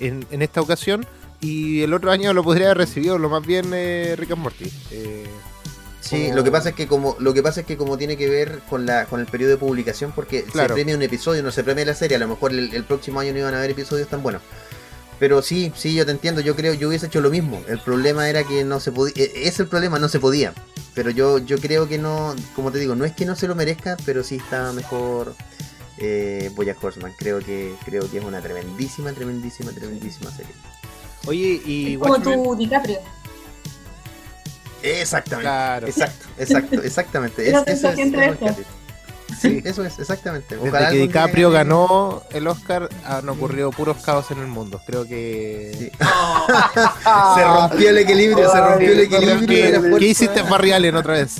en, 0.00 0.26
en 0.30 0.42
esta 0.42 0.60
ocasión 0.60 1.06
y 1.40 1.82
el 1.82 1.92
otro 1.92 2.10
año 2.10 2.32
lo 2.32 2.42
podría 2.42 2.66
haber 2.66 2.78
recibido 2.78 3.18
lo 3.18 3.28
más 3.28 3.46
bien 3.46 3.70
eh, 3.72 4.14
Rick 4.16 4.32
and 4.32 4.42
Morty. 4.42 4.72
Eh, 4.90 5.26
Sí, 6.08 6.24
como- 6.24 6.36
lo 6.36 6.44
que 6.44 6.50
pasa 6.50 6.68
es 6.70 6.74
que 6.74 6.86
como 6.86 7.16
lo 7.18 7.34
que 7.34 7.42
pasa 7.42 7.60
es 7.60 7.66
que 7.66 7.76
como 7.76 7.98
tiene 7.98 8.16
que 8.16 8.28
ver 8.28 8.60
con 8.70 8.86
la 8.86 9.06
con 9.06 9.20
el 9.20 9.26
periodo 9.26 9.50
de 9.52 9.56
publicación 9.58 10.12
porque 10.14 10.44
Claro. 10.44 10.68
se 10.68 10.74
premia 10.74 10.96
un 10.96 11.02
episodio, 11.02 11.42
no 11.42 11.50
se 11.50 11.64
premia 11.64 11.84
la 11.84 11.94
serie, 11.94 12.16
a 12.16 12.20
lo 12.20 12.28
mejor 12.28 12.52
el, 12.52 12.74
el 12.74 12.84
próximo 12.84 13.20
año 13.20 13.32
no 13.32 13.38
iban 13.40 13.54
a 13.54 13.58
haber 13.58 13.70
episodios 13.70 14.08
tan 14.08 14.22
buenos. 14.22 14.42
Pero 15.18 15.40
sí, 15.40 15.72
sí, 15.74 15.94
yo 15.94 16.04
te 16.04 16.12
entiendo, 16.12 16.42
yo 16.42 16.54
creo, 16.54 16.74
yo 16.74 16.88
hubiese 16.88 17.06
hecho 17.06 17.22
lo 17.22 17.30
mismo. 17.30 17.62
El 17.68 17.78
problema 17.80 18.28
era 18.28 18.44
que 18.44 18.64
no 18.64 18.80
se 18.80 18.92
podía, 18.92 19.14
es 19.34 19.58
el 19.58 19.66
problema, 19.66 19.98
no 19.98 20.08
se 20.10 20.20
podía. 20.20 20.52
Pero 20.94 21.10
yo 21.10 21.38
yo 21.38 21.58
creo 21.58 21.88
que 21.88 21.96
no, 21.98 22.34
como 22.54 22.70
te 22.70 22.78
digo, 22.78 22.94
no 22.94 23.04
es 23.06 23.12
que 23.12 23.24
no 23.24 23.34
se 23.34 23.48
lo 23.48 23.54
merezca, 23.54 23.96
pero 24.04 24.22
sí 24.22 24.36
está 24.36 24.72
mejor 24.72 25.34
eh, 25.98 26.50
Bojack 26.54 26.82
Horseman. 26.84 27.12
Creo 27.18 27.38
que 27.40 27.74
creo 27.86 28.10
que 28.10 28.18
es 28.18 28.24
una 28.24 28.42
tremendísima, 28.42 29.12
tremendísima, 29.12 29.72
tremendísima 29.72 30.30
serie. 30.30 30.52
Oye, 31.26 31.60
y 31.64 31.96
Como 31.96 32.20
tu 32.20 32.54
DiCaprio. 32.56 32.98
Exactamente. 34.86 35.48
Claro. 35.48 35.86
Exacto, 35.86 36.26
exacto, 36.38 36.82
exactamente. 36.82 37.48
Es- 37.48 37.66
eso 37.66 37.88
es, 37.90 37.98
eso. 37.98 38.56
Sí, 39.40 39.60
eso 39.64 39.84
es, 39.84 39.98
exactamente. 39.98 40.54
Desde 40.56 40.68
Ojalá 40.68 40.78
que 40.78 40.84
algún 40.86 40.98
día 40.98 41.06
DiCaprio 41.06 41.50
ganó 41.50 42.22
el 42.30 42.46
Oscar 42.46 42.88
han 43.04 43.28
ocurrido 43.28 43.70
puros 43.70 43.98
caos 44.04 44.30
en 44.30 44.38
el 44.38 44.46
mundo. 44.46 44.80
Creo 44.86 45.06
que... 45.06 45.72
Sí. 45.78 45.90
Se 47.34 47.44
rompió 47.44 47.90
el 47.90 47.98
equilibrio, 47.98 48.50
se 48.50 48.60
rompió 48.60 48.92
el 48.92 49.00
equilibrio. 49.00 49.46
¿Qué, 49.46 49.62
de 49.62 49.72
la 49.72 49.80
fuerza. 49.80 49.98
qué 49.98 50.06
hiciste 50.06 50.42
Barry 50.42 50.72
Allen 50.72 50.96
otra 50.96 51.14
vez? 51.14 51.36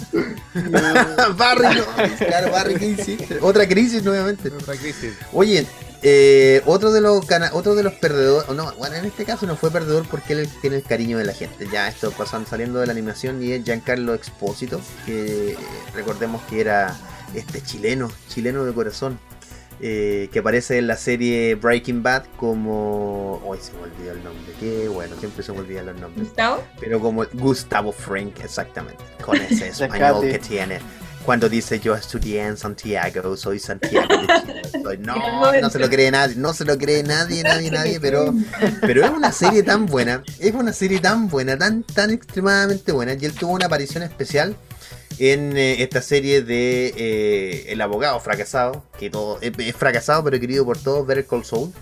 Barry, 1.36 1.76
no. 1.76 1.84
Claro, 2.26 2.52
Barry, 2.52 2.74
¿qué 2.76 2.86
hiciste? 2.86 3.38
Otra 3.40 3.66
crisis 3.66 4.02
nuevamente. 4.02 4.48
Otra 4.48 4.74
crisis. 4.74 5.12
Oye, 5.32 5.66
eh, 6.02 6.62
otro 6.66 6.92
de 6.92 7.00
los 7.00 7.24
otro 7.52 7.74
de 7.74 7.82
los 7.82 7.94
perdedores, 7.94 8.48
no, 8.50 8.72
bueno, 8.74 8.96
en 8.96 9.04
este 9.06 9.24
caso 9.24 9.46
no 9.46 9.56
fue 9.56 9.70
perdedor 9.70 10.06
porque 10.08 10.34
él 10.34 10.48
tiene 10.60 10.76
el 10.76 10.82
cariño 10.82 11.18
de 11.18 11.24
la 11.24 11.32
gente. 11.32 11.66
Ya 11.72 11.88
esto 11.88 12.10
pasan 12.12 12.46
saliendo 12.46 12.78
de 12.80 12.86
la 12.86 12.92
animación 12.92 13.42
y 13.42 13.52
es 13.52 13.64
Giancarlo 13.64 14.14
Expósito, 14.14 14.80
que 15.04 15.56
recordemos 15.94 16.42
que 16.44 16.60
era 16.60 16.96
este 17.34 17.60
chileno, 17.62 18.10
chileno 18.28 18.64
de 18.64 18.72
corazón. 18.72 19.18
eh, 19.80 20.28
que 20.32 20.38
aparece 20.38 20.78
en 20.78 20.86
la 20.86 20.96
serie 20.96 21.54
Breaking 21.54 22.02
Bad 22.02 22.24
como... 22.36 23.42
Hoy 23.44 23.58
se 23.60 23.72
me 23.74 23.82
olvidó 23.82 24.12
el 24.12 24.24
nombre, 24.24 24.52
qué 24.58 24.88
bueno, 24.88 25.16
siempre 25.18 25.42
se 25.42 25.52
me 25.52 25.58
olvidan 25.60 25.86
los 25.86 26.00
nombres. 26.00 26.28
¿Gustavo? 26.28 26.64
Pero 26.80 27.00
como 27.00 27.24
Gustavo 27.34 27.92
Frank, 27.92 28.40
exactamente, 28.42 29.04
con 29.24 29.36
ese 29.36 29.68
español 29.84 30.22
que 30.22 30.38
tiene. 30.38 30.78
Cuando 31.26 31.48
dice 31.48 31.80
yo 31.80 31.94
estudié 31.96 32.46
en 32.46 32.56
Santiago, 32.56 33.36
soy 33.36 33.58
Santiago 33.58 34.06
de 34.08 34.26
Chile. 34.40 34.62
Soy- 34.84 34.98
no, 34.98 35.16
no 35.60 35.70
se 35.70 35.78
lo 35.80 35.88
cree 35.90 36.10
nadie, 36.12 36.36
no 36.36 36.54
se 36.54 36.64
lo 36.64 36.78
cree 36.78 37.02
nadie, 37.02 37.42
nadie, 37.42 37.70
nadie, 37.72 37.98
pero, 38.00 38.32
pero 38.80 39.04
es 39.04 39.10
una 39.10 39.32
serie 39.32 39.64
tan 39.64 39.86
buena, 39.86 40.22
es 40.38 40.54
una 40.54 40.72
serie 40.72 41.00
tan 41.00 41.28
buena, 41.28 41.58
tan, 41.58 41.82
tan 41.82 42.10
extremadamente 42.10 42.92
buena. 42.92 43.14
Y 43.14 43.24
él 43.24 43.32
tuvo 43.32 43.52
una 43.54 43.66
aparición 43.66 44.04
especial 44.04 44.54
en 45.18 45.56
eh, 45.56 45.82
esta 45.82 46.00
serie 46.00 46.42
de 46.42 46.94
eh, 46.96 47.64
El 47.72 47.80
abogado 47.80 48.20
fracasado, 48.20 48.84
que 48.98 49.10
todo 49.10 49.38
es, 49.40 49.50
es 49.58 49.74
fracasado 49.74 50.22
pero 50.22 50.38
querido 50.38 50.64
por 50.64 50.78
todos, 50.78 51.04
Better 51.06 51.26
Call 51.26 51.44
Saul. 51.44 51.72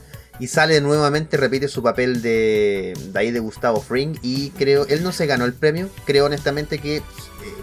Y 0.41 0.49
sale 0.49 0.81
nuevamente, 0.81 1.37
repite 1.37 1.69
su 1.69 1.83
papel 1.83 2.21
de, 2.23 2.95
de 3.13 3.19
ahí 3.21 3.31
de 3.31 3.39
Gustavo 3.41 3.81
Fring. 3.83 4.17
Y 4.23 4.51
creo, 4.51 4.87
él 4.87 5.03
no 5.05 5.13
se 5.13 5.27
ganó 5.27 5.45
el 5.45 5.53
premio, 5.53 5.91
creo 6.07 6.25
honestamente 6.25 6.79
que, 6.79 6.97
eh, 6.97 7.03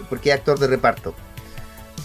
porque 0.08 0.30
es 0.30 0.36
actor 0.36 0.58
de 0.60 0.68
reparto. 0.68 1.14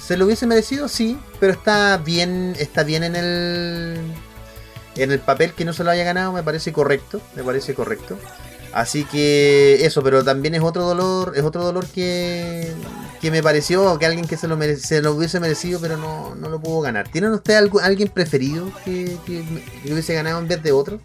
¿Se 0.08 0.16
lo 0.16 0.26
hubiese 0.26 0.48
merecido? 0.48 0.88
Sí, 0.88 1.20
pero 1.40 1.52
está 1.54 1.98
bien, 1.98 2.56
está 2.60 2.84
bien 2.84 3.04
en 3.04 3.16
el, 3.18 4.00
en 4.96 5.12
el 5.12 5.20
papel 5.20 5.52
que 5.54 5.66
no 5.66 5.74
se 5.74 5.84
lo 5.84 5.90
haya 5.92 6.06
ganado, 6.06 6.32
me 6.32 6.44
parece 6.44 6.72
correcto, 6.72 7.20
me 7.36 7.44
parece 7.44 7.74
correcto. 7.74 8.18
Así 8.74 9.06
que 9.06 9.86
eso, 9.86 10.04
pero 10.04 10.24
también 10.24 10.54
es 10.56 10.62
otro 10.62 10.86
dolor, 10.86 11.34
es 11.36 11.44
otro 11.44 11.64
dolor 11.64 11.88
que, 11.88 12.72
que 13.20 13.32
me 13.32 13.42
pareció 13.42 13.98
que 13.98 14.06
alguien 14.06 14.28
que 14.28 14.38
se 14.38 14.48
lo, 14.48 14.56
mere- 14.56 14.78
se 14.78 15.02
lo 15.02 15.14
hubiese 15.14 15.40
merecido, 15.40 15.80
pero 15.82 15.98
no, 15.98 16.36
no 16.36 16.48
lo 16.50 16.60
pudo 16.62 16.82
ganar. 16.82 17.08
¿Tienen 17.10 17.32
ustedes 17.32 17.70
alguien 17.82 18.10
preferido 18.10 18.72
que, 18.86 19.18
que, 19.26 19.44
que 19.84 19.92
hubiese 19.94 20.14
ganado 20.14 20.40
en 20.40 20.48
vez 20.48 20.62
de 20.64 20.72
otro? 20.74 21.00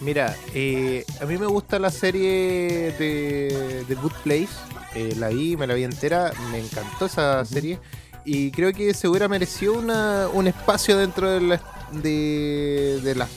Mira, 0.00 0.36
eh, 0.54 1.04
a 1.20 1.24
mí 1.24 1.38
me 1.38 1.46
gusta 1.46 1.78
la 1.78 1.90
serie 1.90 2.92
de, 2.98 3.84
de 3.88 3.94
Good 3.94 4.12
Place. 4.22 4.48
eh, 4.94 5.14
la 5.16 5.28
vi, 5.28 5.56
me 5.56 5.66
la 5.66 5.74
vi 5.74 5.84
entera, 5.84 6.32
me 6.50 6.58
encantó 6.58 7.06
esa 7.06 7.44
serie. 7.44 7.78
Y 8.24 8.50
creo 8.50 8.72
que 8.72 8.92
se 8.92 9.08
hubiera 9.08 9.28
merecido 9.28 9.74
una, 9.74 10.28
un 10.32 10.48
espacio 10.48 10.96
dentro 10.96 11.30
de 11.30 11.40
la, 11.40 11.62
de, 11.92 13.00
de 13.02 13.14
la 13.14 13.28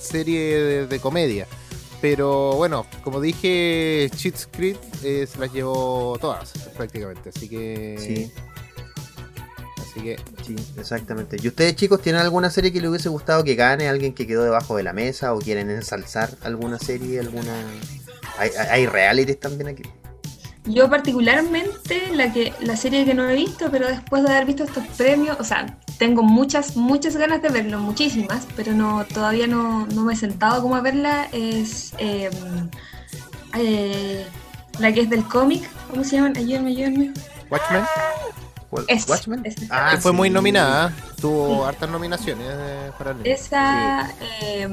serie 0.00 0.58
de, 0.58 0.86
de 0.86 1.00
comedia. 1.00 1.46
Pero 2.00 2.52
bueno, 2.52 2.86
como 3.02 3.20
dije, 3.20 4.08
Cheats 4.14 4.48
Creed 4.50 4.76
eh, 5.02 5.26
se 5.30 5.38
las 5.40 5.52
llevó 5.52 6.16
todas 6.20 6.52
prácticamente. 6.76 7.30
Así 7.34 7.48
que. 7.48 7.96
Sí. 7.98 8.32
Así 9.98 10.02
que. 10.02 10.20
Sí, 10.44 10.56
exactamente. 10.78 11.36
¿Y 11.42 11.48
ustedes 11.48 11.76
chicos 11.76 12.00
tienen 12.00 12.22
alguna 12.22 12.50
serie 12.50 12.72
que 12.72 12.80
les 12.80 12.88
hubiese 12.90 13.08
gustado 13.08 13.44
que 13.44 13.54
gane? 13.54 13.88
¿Alguien 13.88 14.14
que 14.14 14.26
quedó 14.26 14.44
debajo 14.44 14.76
de 14.76 14.82
la 14.82 14.92
mesa? 14.92 15.34
¿O 15.34 15.38
quieren 15.38 15.70
ensalzar 15.70 16.30
alguna 16.42 16.78
serie? 16.78 17.20
alguna 17.20 17.52
¿Hay, 18.38 18.50
hay, 18.58 18.66
hay 18.70 18.86
realities 18.86 19.40
también 19.40 19.68
aquí? 19.68 19.82
Yo 20.64 20.90
particularmente 20.90 22.10
la 22.12 22.32
que 22.32 22.52
la 22.60 22.76
serie 22.76 23.04
que 23.06 23.14
no 23.14 23.28
he 23.28 23.34
visto, 23.34 23.70
pero 23.70 23.88
después 23.88 24.22
de 24.22 24.30
haber 24.30 24.44
visto 24.44 24.64
estos 24.64 24.86
premios, 24.98 25.38
o 25.40 25.44
sea, 25.44 25.78
tengo 25.98 26.22
muchas 26.22 26.76
muchas 26.76 27.16
ganas 27.16 27.40
de 27.40 27.48
verlo, 27.48 27.80
muchísimas, 27.80 28.46
pero 28.54 28.72
no 28.74 29.06
todavía 29.06 29.46
no, 29.46 29.86
no 29.86 30.04
me 30.04 30.12
he 30.12 30.16
sentado 30.16 30.60
como 30.60 30.76
a 30.76 30.82
verla. 30.82 31.28
Es 31.32 31.94
eh, 31.98 32.28
eh, 33.58 34.26
la 34.78 34.92
que 34.92 35.00
es 35.00 35.10
del 35.10 35.24
cómic, 35.26 35.68
¿cómo 35.90 36.04
se 36.04 36.16
llaman? 36.16 36.36
Ayúdenme, 36.36 36.70
ayúdenme. 36.70 37.12
Watchmen, 37.50 37.82
¿Cuál- 37.82 38.37
Es- 38.86 39.08
¿Watchmen? 39.08 39.40
es- 39.44 39.56
Ah, 39.70 39.92
que 39.92 39.98
fue 39.98 40.12
muy 40.12 40.28
nominada, 40.30 40.92
tuvo 41.20 41.62
Sí. 41.62 41.68
hartas 41.68 41.90
nominaciones 41.90 42.46
eh, 42.50 42.90
para 42.98 43.12
el 43.12 43.26
Esa, 43.26 44.10
eh, 44.42 44.68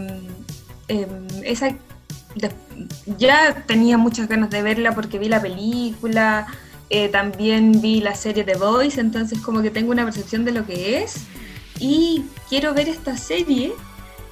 eh, 0.90 1.08
esa 1.44 1.68
de- 2.36 2.52
ya 3.18 3.64
tenía 3.66 3.98
muchas 3.98 4.28
ganas 4.28 4.50
de 4.50 4.62
verla 4.62 4.94
porque 4.94 5.18
vi 5.18 5.30
la 5.30 5.42
película, 5.42 6.46
eh, 6.90 7.08
también 7.08 7.82
vi 7.82 8.02
la 8.02 8.16
serie 8.16 8.44
The 8.44 8.56
Voice, 8.58 9.00
entonces 9.00 9.40
como 9.40 9.62
que 9.62 9.72
tengo 9.72 9.92
una 9.92 10.04
percepción 10.04 10.44
de 10.44 10.52
lo 10.52 10.66
que 10.66 11.02
es 11.02 11.16
y 11.80 12.26
quiero 12.50 12.74
ver 12.74 12.90
esta 12.90 13.16
serie 13.18 13.74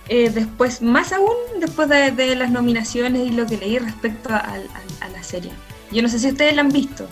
eh, 0.10 0.30
después, 0.30 0.82
más 0.82 1.14
aún 1.14 1.30
después 1.62 1.88
de, 1.88 2.12
de 2.12 2.36
las 2.36 2.52
nominaciones 2.52 3.26
y 3.26 3.32
lo 3.32 3.46
que 3.46 3.56
leí 3.58 3.80
respecto 3.80 4.34
a 4.34 4.58
la 5.14 5.24
serie. 5.24 5.52
Yo 5.94 6.02
no 6.02 6.10
sé 6.10 6.20
si 6.20 6.28
ustedes 6.28 6.54
la 6.56 6.62
han 6.62 6.70
visto. 6.70 7.08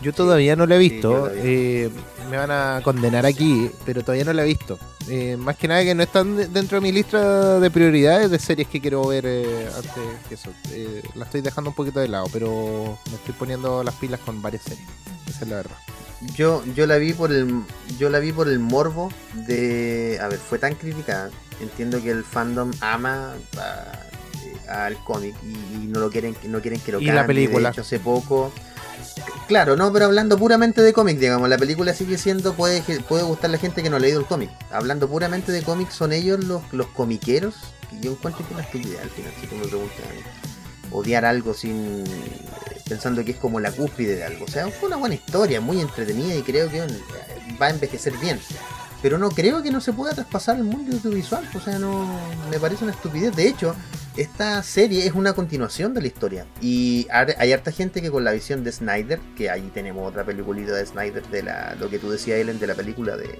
Yo 0.00 0.12
todavía 0.12 0.54
no 0.56 0.66
la 0.66 0.76
he 0.76 0.78
visto. 0.78 1.30
eh, 1.34 1.90
me 2.30 2.36
van 2.36 2.50
a 2.50 2.80
condenar 2.84 3.24
aquí, 3.26 3.70
pero 3.86 4.02
todavía 4.02 4.24
no 4.24 4.32
la 4.32 4.42
he 4.42 4.46
visto. 4.46 4.78
Eh, 5.08 5.36
más 5.38 5.56
que 5.56 5.66
nada 5.66 5.82
que 5.82 5.94
no 5.94 6.02
están 6.02 6.36
de- 6.36 6.46
dentro 6.46 6.76
de 6.76 6.82
mi 6.82 6.92
lista 6.92 7.58
de 7.58 7.70
prioridades 7.70 8.30
de 8.30 8.38
series 8.38 8.68
que 8.68 8.80
quiero 8.80 9.06
ver 9.06 9.24
eh, 9.26 9.66
antes 9.74 9.92
que 10.28 10.34
eso. 10.34 10.50
Eh, 10.72 11.02
la 11.14 11.24
estoy 11.24 11.40
dejando 11.40 11.70
un 11.70 11.74
poquito 11.76 12.00
de 12.00 12.08
lado, 12.08 12.26
pero 12.32 12.98
me 13.10 13.16
estoy 13.16 13.34
poniendo 13.34 13.82
las 13.82 13.94
pilas 13.94 14.20
con 14.20 14.42
varias 14.42 14.62
series. 14.64 14.86
Esa 15.26 15.40
es 15.44 15.48
la 15.48 15.56
verdad. 15.56 15.76
Yo, 16.36 16.62
yo 16.74 16.86
la 16.86 16.96
vi 16.98 17.12
por 17.12 17.32
el 17.32 17.62
yo 17.98 18.10
la 18.10 18.18
vi 18.18 18.32
por 18.32 18.48
el 18.48 18.58
morbo 18.58 19.10
de 19.46 20.18
a 20.20 20.26
ver 20.26 20.38
fue 20.40 20.58
tan 20.58 20.74
criticada 20.74 21.30
entiendo 21.60 22.02
que 22.02 22.10
el 22.10 22.24
fandom 22.24 22.72
ama 22.80 23.34
a- 24.68 24.84
al 24.86 24.96
cómic 25.04 25.34
y, 25.44 25.52
y 25.84 25.86
no 25.86 26.00
lo 26.00 26.10
quieren 26.10 26.36
no 26.48 26.60
quieren 26.60 26.80
que 26.80 26.90
lo 26.92 27.00
Y 27.00 27.06
la 27.06 27.14
cambie. 27.24 27.26
película. 27.46 27.68
de 27.68 27.72
hecho 27.72 27.80
hace 27.82 28.00
poco 28.00 28.52
claro 29.48 29.74
no 29.74 29.92
pero 29.92 30.04
hablando 30.04 30.38
puramente 30.38 30.80
de 30.82 30.92
cómic 30.92 31.18
digamos 31.18 31.48
la 31.48 31.58
película 31.58 31.92
sigue 31.92 32.18
siendo 32.18 32.54
puede 32.54 32.82
puede 33.02 33.24
gustar 33.24 33.50
la 33.50 33.58
gente 33.58 33.82
que 33.82 33.90
no 33.90 33.96
ha 33.96 34.00
leído 34.00 34.20
el 34.20 34.26
cómic 34.26 34.50
hablando 34.70 35.08
puramente 35.08 35.50
de 35.50 35.62
cómic 35.62 35.90
son 35.90 36.12
ellos 36.12 36.44
los 36.44 36.62
los 36.72 36.86
comiqueros 36.88 37.54
y 37.90 38.04
yo 38.04 38.12
encuentro 38.12 38.46
que 38.46 38.52
es 38.52 38.58
una 38.58 38.62
estupidez 38.62 39.00
al 39.00 39.10
final 39.10 39.32
si 39.40 39.46
tú 39.48 39.56
me 39.56 39.66
preguntas 39.66 40.04
odiar 40.90 41.24
algo 41.24 41.52
sin 41.54 42.04
pensando 42.88 43.24
que 43.24 43.32
es 43.32 43.36
como 43.36 43.60
la 43.60 43.70
cúspide 43.70 44.16
de 44.16 44.24
algo. 44.24 44.44
O 44.46 44.48
sea, 44.48 44.68
fue 44.68 44.88
una 44.88 44.96
buena 44.96 45.14
historia, 45.14 45.60
muy 45.60 45.80
entretenida 45.80 46.34
y 46.34 46.42
creo 46.42 46.70
que 46.70 46.78
eh, 46.78 46.86
va 47.60 47.66
a 47.66 47.70
envejecer 47.70 48.16
bien. 48.18 48.40
Pero 49.00 49.18
no 49.18 49.30
creo 49.30 49.62
que 49.62 49.70
no 49.70 49.80
se 49.80 49.92
pueda 49.92 50.12
traspasar 50.12 50.56
al 50.56 50.64
mundo 50.64 50.96
audiovisual. 50.96 51.48
O 51.54 51.60
sea, 51.60 51.78
no 51.78 52.06
me 52.50 52.58
parece 52.58 52.84
una 52.84 52.92
estupidez. 52.92 53.34
De 53.36 53.46
hecho, 53.46 53.74
esta 54.16 54.62
serie 54.62 55.06
es 55.06 55.12
una 55.14 55.32
continuación 55.34 55.94
de 55.94 56.00
la 56.00 56.08
historia. 56.08 56.46
Y 56.60 57.06
hay 57.10 57.52
harta 57.52 57.70
gente 57.70 58.02
que 58.02 58.10
con 58.10 58.24
la 58.24 58.32
visión 58.32 58.64
de 58.64 58.72
Snyder, 58.72 59.20
que 59.36 59.50
ahí 59.50 59.70
tenemos 59.72 60.08
otra 60.08 60.24
peliculita 60.24 60.72
de 60.72 60.84
Snyder, 60.84 61.26
de 61.28 61.42
la, 61.44 61.76
lo 61.78 61.88
que 61.88 61.98
tú 61.98 62.10
decías, 62.10 62.38
Ellen, 62.38 62.58
de 62.58 62.66
la 62.66 62.74
película 62.74 63.16
de, 63.16 63.38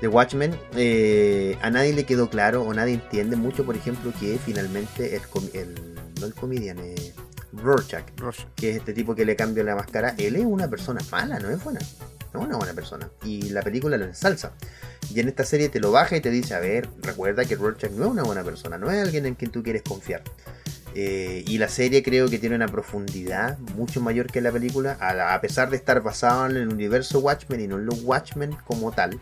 de 0.00 0.08
Watchmen, 0.08 0.58
eh, 0.76 1.58
a 1.60 1.70
nadie 1.70 1.92
le 1.92 2.04
quedó 2.06 2.30
claro 2.30 2.62
o 2.62 2.72
nadie 2.72 2.94
entiende 2.94 3.36
mucho, 3.36 3.64
por 3.64 3.76
ejemplo, 3.76 4.12
que 4.18 4.38
finalmente 4.44 5.16
el, 5.16 5.22
el 5.52 5.94
no 6.18 6.26
el 6.26 6.34
comedian, 6.34 6.78
eh, 6.78 7.12
Rorschach, 7.52 8.04
Roche. 8.16 8.46
que 8.56 8.70
es 8.70 8.76
este 8.76 8.92
tipo 8.92 9.14
que 9.14 9.24
le 9.24 9.36
cambia 9.36 9.62
la 9.64 9.76
máscara, 9.76 10.14
él 10.18 10.36
es 10.36 10.44
una 10.44 10.68
persona 10.68 11.00
mala, 11.10 11.38
no 11.38 11.50
es 11.50 11.62
buena. 11.62 11.80
No 12.34 12.40
es 12.40 12.46
una 12.48 12.56
buena 12.56 12.74
persona. 12.74 13.08
Y 13.24 13.50
la 13.50 13.62
película 13.62 13.96
lo 13.96 14.04
ensalza. 14.04 14.52
Y 15.12 15.20
en 15.20 15.28
esta 15.28 15.44
serie 15.44 15.68
te 15.68 15.80
lo 15.80 15.92
baja 15.92 16.16
y 16.16 16.20
te 16.20 16.30
dice, 16.30 16.54
a 16.54 16.60
ver, 16.60 16.88
recuerda 17.00 17.44
que 17.44 17.56
Rorschach 17.56 17.92
no 17.92 18.04
es 18.04 18.10
una 18.10 18.24
buena 18.24 18.42
persona, 18.42 18.76
no 18.76 18.90
es 18.90 19.02
alguien 19.02 19.26
en 19.26 19.34
quien 19.34 19.50
tú 19.50 19.62
quieres 19.62 19.82
confiar. 19.82 20.22
Eh, 20.96 21.44
y 21.46 21.58
la 21.58 21.68
serie 21.68 22.02
creo 22.02 22.28
que 22.28 22.38
tiene 22.38 22.54
una 22.54 22.68
profundidad 22.68 23.58
mucho 23.76 24.00
mayor 24.00 24.26
que 24.26 24.40
la 24.40 24.52
película, 24.52 24.96
a, 25.00 25.40
pesar 25.40 25.70
de 25.70 25.76
estar 25.76 26.02
basada 26.02 26.48
en 26.48 26.56
el 26.56 26.68
universo 26.68 27.18
Watchmen 27.18 27.60
y 27.60 27.66
no 27.66 27.78
en 27.78 27.86
los 27.86 28.02
Watchmen 28.02 28.56
como 28.64 28.92
tal. 28.92 29.20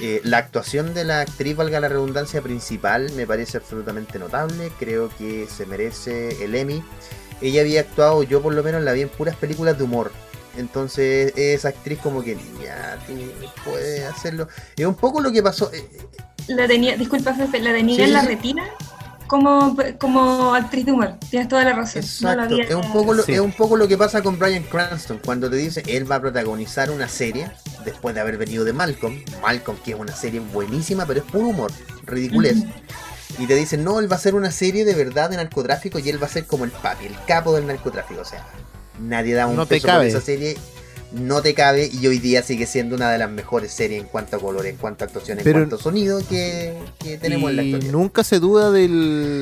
Eh, 0.00 0.20
la 0.24 0.38
actuación 0.38 0.94
de 0.94 1.04
la 1.04 1.20
actriz, 1.20 1.56
valga 1.56 1.80
la 1.80 1.88
redundancia 1.88 2.40
principal, 2.40 3.10
me 3.16 3.26
parece 3.26 3.58
absolutamente 3.58 4.18
notable. 4.18 4.70
Creo 4.78 5.10
que 5.16 5.46
se 5.46 5.66
merece 5.66 6.44
el 6.44 6.54
Emmy. 6.54 6.82
Ella 7.40 7.60
había 7.60 7.80
actuado, 7.80 8.22
yo 8.22 8.40
por 8.42 8.54
lo 8.54 8.62
menos 8.62 8.82
la 8.82 8.92
vi 8.92 9.02
en 9.02 9.08
puras 9.08 9.36
películas 9.36 9.76
de 9.76 9.84
humor. 9.84 10.10
Entonces, 10.58 11.32
esa 11.36 11.68
actriz 11.68 11.98
como 12.02 12.22
que, 12.22 12.36
ya, 12.62 12.98
tú 13.06 13.14
puedes 13.64 14.04
hacerlo. 14.04 14.48
Es 14.76 14.84
un 14.86 14.94
poco 14.96 15.20
lo 15.20 15.30
que 15.32 15.42
pasó. 15.42 15.70
eh, 15.72 15.88
La 16.48 16.66
tenía, 16.66 16.96
disculpa 16.96 17.32
Fefe, 17.34 17.60
la 17.60 17.72
tenía 17.72 17.96
Sí, 17.96 18.02
en 18.02 18.12
la 18.12 18.22
sí. 18.22 18.26
retina 18.28 18.64
como, 19.26 19.76
como 19.98 20.54
actriz 20.54 20.86
de 20.86 20.92
humor. 20.92 21.14
Tienes 21.30 21.48
toda 21.48 21.64
la 21.64 21.74
razón. 21.74 22.00
No 22.02 22.06
Exacto, 22.06 22.42
había- 22.54 22.64
es 22.64 22.74
un, 22.74 22.92
poco 22.92 23.14
lo, 23.14 23.22
Sí. 23.22 23.32
es 23.34 23.40
un 23.40 23.52
poco 23.52 23.76
lo 23.76 23.86
que 23.86 23.96
pasa 23.98 24.22
con 24.22 24.38
Brian 24.38 24.62
Cranston 24.64 25.20
cuando 25.24 25.48
te 25.50 25.56
dice 25.56 25.82
él 25.86 26.10
va 26.10 26.16
a 26.16 26.20
protagonizar 26.20 26.90
una 26.90 27.08
serie 27.08 27.50
después 27.84 28.14
de 28.14 28.20
haber 28.22 28.36
venido 28.38 28.64
de 28.64 28.72
Malcolm. 28.72 29.22
Malcolm, 29.42 29.78
que 29.84 29.92
es 29.92 29.98
una 29.98 30.16
serie 30.16 30.40
buenísima, 30.40 31.06
pero 31.06 31.20
es 31.20 31.26
puro 31.30 31.48
humor, 31.48 31.70
ridiculez. 32.04 32.56
Y 33.38 33.46
te 33.46 33.54
dicen, 33.54 33.84
no, 33.84 34.00
él 34.00 34.10
va 34.10 34.16
a 34.16 34.18
hacer 34.18 34.34
una 34.34 34.50
serie 34.50 34.84
de 34.84 34.94
verdad 34.94 35.30
de 35.30 35.36
narcotráfico 35.36 35.98
y 36.00 36.08
él 36.08 36.20
va 36.20 36.26
a 36.26 36.30
ser 36.30 36.46
como 36.46 36.64
el 36.64 36.70
papi, 36.72 37.06
el 37.06 37.16
capo 37.26 37.54
del 37.54 37.66
narcotráfico. 37.66 38.22
O 38.22 38.24
sea, 38.24 38.44
nadie 39.00 39.34
da 39.34 39.46
un 39.46 39.56
No 39.56 39.66
peso 39.66 39.86
por 39.88 40.04
esa 40.04 40.20
serie. 40.20 40.56
No 41.10 41.40
te 41.40 41.54
cabe 41.54 41.88
y 41.90 42.06
hoy 42.06 42.18
día 42.18 42.42
sigue 42.42 42.66
siendo 42.66 42.94
una 42.94 43.10
de 43.10 43.16
las 43.16 43.30
mejores 43.30 43.72
series 43.72 44.02
en 44.02 44.08
cuanto 44.08 44.36
a 44.36 44.40
color, 44.40 44.66
en 44.66 44.76
cuanto 44.76 45.04
a 45.04 45.06
actuación, 45.06 45.38
en 45.38 45.44
Pero- 45.44 45.60
cuanto 45.60 45.76
a 45.76 45.78
sonido 45.78 46.20
que, 46.28 46.76
que 46.98 47.16
tenemos 47.16 47.48
en 47.48 47.56
la 47.56 47.62
actualidad. 47.62 47.92
nunca 47.92 48.22
se 48.24 48.40
duda 48.40 48.70
de 48.70 48.88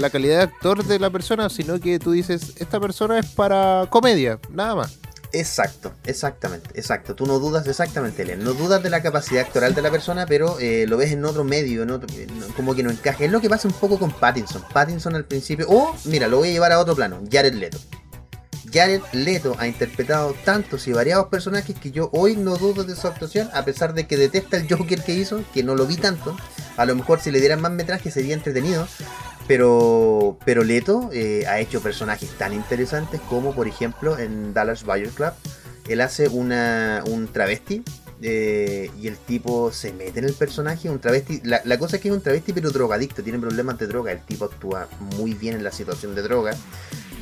la 0.01 0.09
calidad 0.11 0.37
de 0.37 0.43
actor 0.45 0.85
de 0.85 0.99
la 1.01 1.11
persona, 1.11 1.51
sino 1.51 1.81
que 1.81 1.99
tú 1.99 2.13
dices, 2.13 2.53
esta 2.59 2.79
persona 2.79 3.19
es 3.19 3.27
para 3.27 3.89
comedia, 3.91 4.39
nada 4.49 4.77
más. 4.77 4.99
Exacto, 5.33 5.93
exactamente, 6.05 6.71
exacto. 6.75 7.17
Tú 7.17 7.27
no 7.27 7.41
dudas 7.41 7.67
exactamente, 7.67 8.23
Elian. 8.23 8.45
No 8.45 8.55
dudas 8.55 8.81
de 8.83 8.89
la 8.89 9.03
capacidad 9.03 9.43
actoral 9.43 9.75
de 9.75 9.83
la 9.83 9.91
persona, 9.91 10.25
pero 10.25 10.59
eh, 10.61 10.87
lo 10.89 10.97
ves 10.97 11.11
en 11.11 11.25
otro 11.25 11.43
medio, 11.43 11.83
en 11.83 11.91
otro, 11.91 12.09
como 12.57 12.77
que 12.77 12.85
no 12.85 12.91
encaja. 12.93 13.25
Es 13.25 13.31
lo 13.33 13.41
que 13.41 13.51
pasa 13.51 13.67
un 13.67 13.75
poco 13.75 13.99
con 13.99 14.13
Pattinson. 14.13 14.63
Pattinson 14.73 15.17
al 15.17 15.25
principio. 15.25 15.67
O, 15.69 15.95
mira, 16.05 16.29
lo 16.29 16.39
voy 16.39 16.51
a 16.51 16.53
llevar 16.53 16.71
a 16.71 16.79
otro 16.79 16.95
plano. 16.95 17.21
Jared 17.31 17.55
Leto. 17.55 17.77
Jared 18.77 19.01
Leto 19.15 19.57
ha 19.59 19.67
interpretado 19.67 20.35
tantos 20.45 20.87
y 20.87 20.93
variados 20.93 21.29
personajes 21.29 21.75
que 21.79 21.93
yo 21.93 22.11
hoy 22.13 22.37
no 22.37 22.59
dudo 22.59 22.85
de 22.85 22.95
su 22.95 23.07
actuación, 23.07 23.49
a 23.55 23.65
pesar 23.65 23.95
de 23.95 24.07
que 24.07 24.19
detesta 24.19 24.59
el 24.59 24.69
Joker 24.69 25.03
que 25.03 25.15
hizo, 25.15 25.43
que 25.55 25.63
no 25.63 25.75
lo 25.75 25.87
vi 25.87 25.97
tanto. 25.97 26.37
A 26.77 26.85
lo 26.85 26.95
mejor 26.95 27.21
si 27.21 27.31
le 27.31 27.41
dieran 27.41 27.63
más 27.63 27.73
metraje 27.73 28.11
sería 28.11 28.35
entretenido. 28.35 28.87
Pero, 29.49 30.37
pero 30.45 30.63
Leto 30.63 31.09
eh, 31.11 31.47
ha 31.49 31.59
hecho 31.59 31.81
personajes 31.81 32.29
tan 32.37 32.53
interesantes 32.53 33.19
como, 33.31 33.55
por 33.55 33.67
ejemplo, 33.67 34.19
en 34.19 34.53
Dallas 34.53 34.85
Buyer 34.85 35.09
Club. 35.09 35.33
Él 35.89 36.03
hace 36.03 36.29
una, 36.29 37.03
un 37.07 37.29
travesti 37.29 37.83
eh, 38.21 38.91
y 39.01 39.07
el 39.07 39.17
tipo 39.17 39.73
se 39.73 39.95
mete 39.95 40.19
en 40.19 40.27
el 40.27 40.35
personaje. 40.35 40.91
Un 40.91 40.99
travesti. 40.99 41.41
La, 41.45 41.63
la 41.65 41.79
cosa 41.79 41.97
es 41.97 42.03
que 42.03 42.09
es 42.09 42.15
un 42.15 42.21
travesti, 42.21 42.53
pero 42.53 42.71
drogadicto, 42.73 43.23
tiene 43.23 43.39
problemas 43.39 43.79
de 43.79 43.87
droga. 43.87 44.13
El 44.13 44.21
tipo 44.21 44.45
actúa 44.45 44.87
muy 45.17 45.33
bien 45.33 45.55
en 45.55 45.65
la 45.65 45.73
situación 45.73 46.15
de 46.15 46.21
droga. 46.21 46.55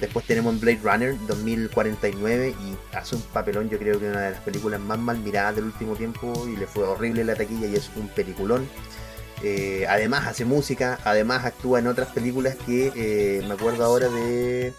Después 0.00 0.26
tenemos 0.26 0.52
en 0.54 0.60
Blade 0.60 0.80
Runner 0.82 1.16
2049 1.26 2.54
y 2.60 2.96
hace 2.96 3.14
un 3.16 3.22
papelón, 3.22 3.70
yo 3.70 3.78
creo 3.78 3.98
que 3.98 4.08
una 4.08 4.20
de 4.20 4.30
las 4.32 4.40
películas 4.40 4.80
más 4.80 4.98
mal 4.98 5.18
miradas 5.18 5.56
del 5.56 5.64
último 5.64 5.94
tiempo 5.94 6.46
y 6.48 6.56
le 6.56 6.66
fue 6.66 6.84
horrible 6.84 7.24
la 7.24 7.34
taquilla 7.36 7.66
y 7.68 7.76
es 7.76 7.90
un 7.96 8.08
peliculón. 8.08 8.68
Eh, 9.42 9.86
además 9.88 10.26
hace 10.26 10.44
música, 10.44 10.98
además 11.04 11.44
actúa 11.44 11.78
en 11.78 11.86
otras 11.86 12.08
películas 12.08 12.56
que 12.66 12.92
eh, 12.94 13.44
me 13.46 13.54
acuerdo 13.54 13.84
ahora 13.84 14.08
de 14.08 14.72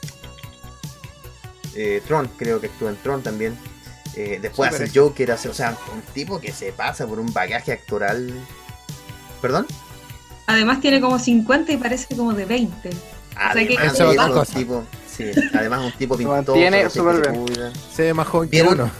eh, 1.76 2.02
Tron, 2.08 2.30
creo 2.38 2.60
que 2.60 2.68
actúa 2.68 2.90
en 2.90 2.98
Tron 2.98 3.22
también. 3.22 3.58
Eh, 4.16 4.40
después 4.42 4.70
Súper 4.70 4.84
hace 4.88 4.98
el 4.98 5.04
Joker, 5.04 5.32
hace, 5.32 5.50
o 5.50 5.54
sea, 5.54 5.78
un 5.94 6.02
tipo 6.14 6.40
que 6.40 6.52
se 6.52 6.72
pasa 6.72 7.06
por 7.06 7.20
un 7.20 7.32
bagaje 7.34 7.72
actoral. 7.74 8.34
¿Perdón? 9.42 9.68
Además 10.48 10.80
tiene 10.80 11.02
como 11.02 11.20
50 11.20 11.72
y 11.74 11.78
parece 11.78 12.16
como 12.16 12.34
de 12.34 12.46
20. 12.46 12.90
sea 12.92 12.98
que- 13.54 13.76
Además, 13.78 13.94
Esa 13.94 14.04
es 14.06 14.10
otra 14.12 14.26
es 14.28 14.32
cosa. 14.32 14.54
tipo, 14.58 14.84
sí, 15.16 15.32
además 15.54 15.82
un 15.86 15.92
tipo 15.94 16.18
pintoso, 16.18 16.54
se 16.56 16.90
súper 16.90 17.32
bien. 17.32 17.46
Se 17.94 18.04
ve 18.04 18.14
más 18.14 18.28
joven 18.28 18.50
que 18.50 18.62
¿Vieron? 18.62 18.74
uno. 18.82 18.92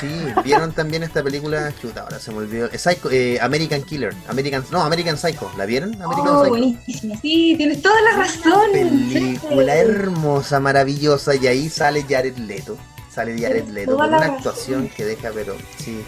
Sí, 0.00 0.06
vieron 0.44 0.72
también 0.72 1.02
esta 1.02 1.22
película, 1.22 1.70
chuta, 1.78 2.00
ahora 2.02 2.18
se 2.18 2.30
me 2.30 2.38
olvidó. 2.38 2.66
Eh, 2.72 2.78
Psycho, 2.78 3.10
eh, 3.10 3.38
American 3.38 3.82
Killer, 3.82 4.14
American, 4.28 4.64
no, 4.70 4.82
American 4.82 5.18
Psycho, 5.18 5.50
¿la 5.58 5.66
vieron? 5.66 5.90
American 6.00 6.26
Oh, 6.28 6.38
Psycho. 6.40 6.48
buenísimo. 6.48 7.18
Sí, 7.20 7.54
tienes 7.58 7.82
toda 7.82 8.00
la 8.00 8.12
razón. 8.16 8.70
Película 8.72 9.74
Sí. 9.74 9.78
hermosa, 9.80 10.58
maravillosa, 10.60 11.34
y 11.34 11.46
ahí 11.48 11.68
sale 11.68 12.02
Jared 12.08 12.38
Leto. 12.38 12.78
Sale 13.12 13.32
Jared 13.38 13.64
Tienes 13.64 13.74
Leto 13.74 13.96
con 13.96 14.06
una 14.08 14.18
razón. 14.18 14.34
actuación 14.36 14.88
que 14.88 15.04
deja, 15.04 15.30
pero 15.34 15.54
sí, 15.84 16.02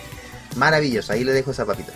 maravillosa. 0.57 1.13
Ahí 1.15 1.25
le 1.25 1.33
dejo 1.33 1.51
esa 1.51 1.67
papita. 1.67 1.93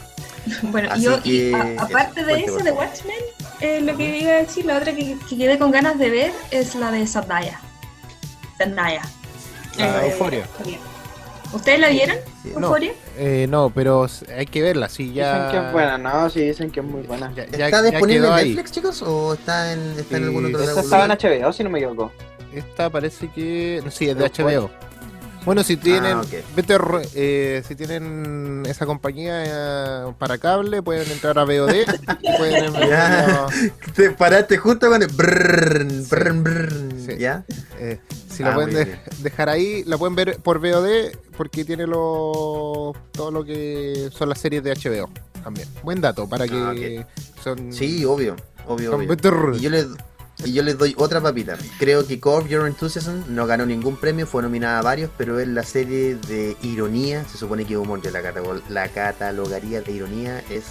Bueno, 0.65 0.91
Así 0.93 1.03
yo, 1.05 1.19
y 1.25 1.55
a- 1.55 1.77
aparte 1.79 2.21
eso, 2.21 2.27
de 2.27 2.45
eso, 2.45 2.57
de. 2.59 2.73
Watchmen, 2.73 3.17
eh, 3.65 3.81
lo 3.81 3.97
que 3.97 4.19
iba 4.19 4.31
a 4.33 4.37
decir, 4.37 4.65
la 4.67 4.77
otra 4.77 4.95
que, 4.95 5.17
que 5.29 5.37
quedé 5.37 5.59
con 5.59 5.71
ganas 5.71 5.99
de 5.99 6.11
ver 6.11 6.33
es 6.51 6.75
la 6.75 6.91
de 6.91 7.07
Zendaya. 7.07 7.61
Zendaya. 8.59 9.03
La 9.79 10.05
Eh, 10.07 10.11
Euforia. 10.11 10.47
¿Ustedes 11.53 11.79
la 11.79 11.89
vieron? 11.89 12.17
Sí. 12.43 12.51
No. 12.55 12.61
¿Euforia? 12.67 12.93
Eh, 13.17 13.47
no, 13.49 13.71
pero 13.71 14.07
hay 14.37 14.47
que 14.47 14.61
verla, 14.63 14.89
sí, 14.89 15.13
ya. 15.13 15.47
Dicen 15.47 15.51
que 15.61 15.67
es 15.67 15.73
buena, 15.73 15.99
no, 15.99 16.31
sí, 16.31 16.41
dicen 16.41 16.71
que 16.71 16.81
es 16.81 16.87
muy 16.87 17.03
buena. 17.03 17.33
ya- 17.35 17.47
ya- 17.47 17.67
¿Está 17.67 17.83
ya 17.83 17.83
disponible 17.91 18.27
en 18.27 18.33
ahí. 18.33 18.49
Netflix, 18.51 18.73
chicos? 18.73 19.03
¿O 19.03 19.35
está 19.35 19.73
en, 19.73 19.81
está 19.99 20.17
en 20.17 20.23
Sí, 20.23 20.29
algún 20.29 20.47
otro 20.47 20.63
Esta 20.65 20.81
estaba 20.81 21.05
en 21.05 21.11
HBO, 21.13 21.53
si 21.53 21.63
no 21.65 21.71
me 21.71 21.79
equivoco. 21.79 22.13
Esta 22.53 22.91
parece 22.91 23.29
que. 23.29 23.81
no, 23.85 23.91
Sí, 23.91 24.09
es 24.09 24.17
de 24.17 24.29
Pero 24.31 24.49
HBO. 24.49 24.71
Bueno, 25.45 25.63
si 25.63 25.77
tienen. 25.77 26.19
Ah, 26.19 26.23
vete 26.57 26.75
eh, 27.15 27.63
si 27.69 27.75
tienen 27.75 28.63
esa 28.67 28.87
compañía 28.87 29.43
eh, 29.47 30.13
para 30.19 30.39
cable, 30.39 30.83
pueden 30.83 31.11
entrar 31.11 31.39
a 31.39 31.45
VOD. 31.45 31.75
y 32.23 32.37
pueden 32.39 32.73
Ya. 32.89 33.47
Te 33.95 34.11
paraste 34.11 34.57
justo 34.57 34.89
con 34.89 35.03
el 35.03 35.09
brrrn, 35.09 36.07
brrrn, 36.09 36.43
brrrn, 36.45 37.05
Sí. 37.07 37.19
¿ya? 37.19 37.45
Eh, 37.79 37.99
si 38.31 38.43
Ah, 38.43 38.49
la 38.49 38.55
pueden 38.55 38.71
muy 38.71 38.79
de- 38.79 38.85
bien. 38.87 39.01
dejar 39.19 39.49
ahí, 39.51 39.85
la 39.85 39.99
pueden 39.99 40.15
ver 40.15 40.39
por 40.39 40.59
VOD 40.59 41.13
porque 41.37 41.65
tiene 41.67 41.87
lo, 41.87 42.95
todo 43.13 43.31
lo 43.31 43.45
que 43.45 44.09
son 44.17 44.31
las 44.31 44.39
series 44.41 44.63
de 44.65 44.73
HBO 44.73 45.11
también. 45.43 45.69
Buen 45.83 46.01
dato 46.01 46.27
para 46.27 46.49
que 46.49 47.01
Ah, 47.07 47.07
son. 47.43 47.71
Sí, 47.71 48.05
obvio, 48.07 48.37
obvio, 48.67 48.93
son 48.93 49.01
obvio. 49.03 49.55
yo 49.57 49.69
les, 49.69 49.87
y 50.45 50.53
yo 50.53 50.63
les 50.63 50.77
doy 50.79 50.95
otra 50.99 51.21
papita. 51.21 51.57
Creo 51.79 52.07
que 52.07 52.19
Curb 52.19 52.49
Your 52.49 52.67
Enthusiasm 52.67 53.23
no 53.29 53.47
ganó 53.47 53.67
ningún 53.67 53.97
premio, 53.97 54.27
fue 54.27 54.43
nominada 54.43 54.79
a 54.79 54.83
varios, 54.83 55.11
pero 55.17 55.39
es 55.39 55.47
la 55.49 55.63
serie 55.63 56.17
de 56.17 56.57
ironía. 56.63 57.25
Se 57.29 57.39
supone 57.39 57.65
que 57.65 57.77
humor, 57.77 58.03
yo 58.03 58.11
la, 58.11 58.23
catalo- 58.23 58.63
la 58.69 58.89
catalogaría 58.89 59.81
de 59.83 59.93
ironía. 59.93 60.41
Es. 60.51 60.65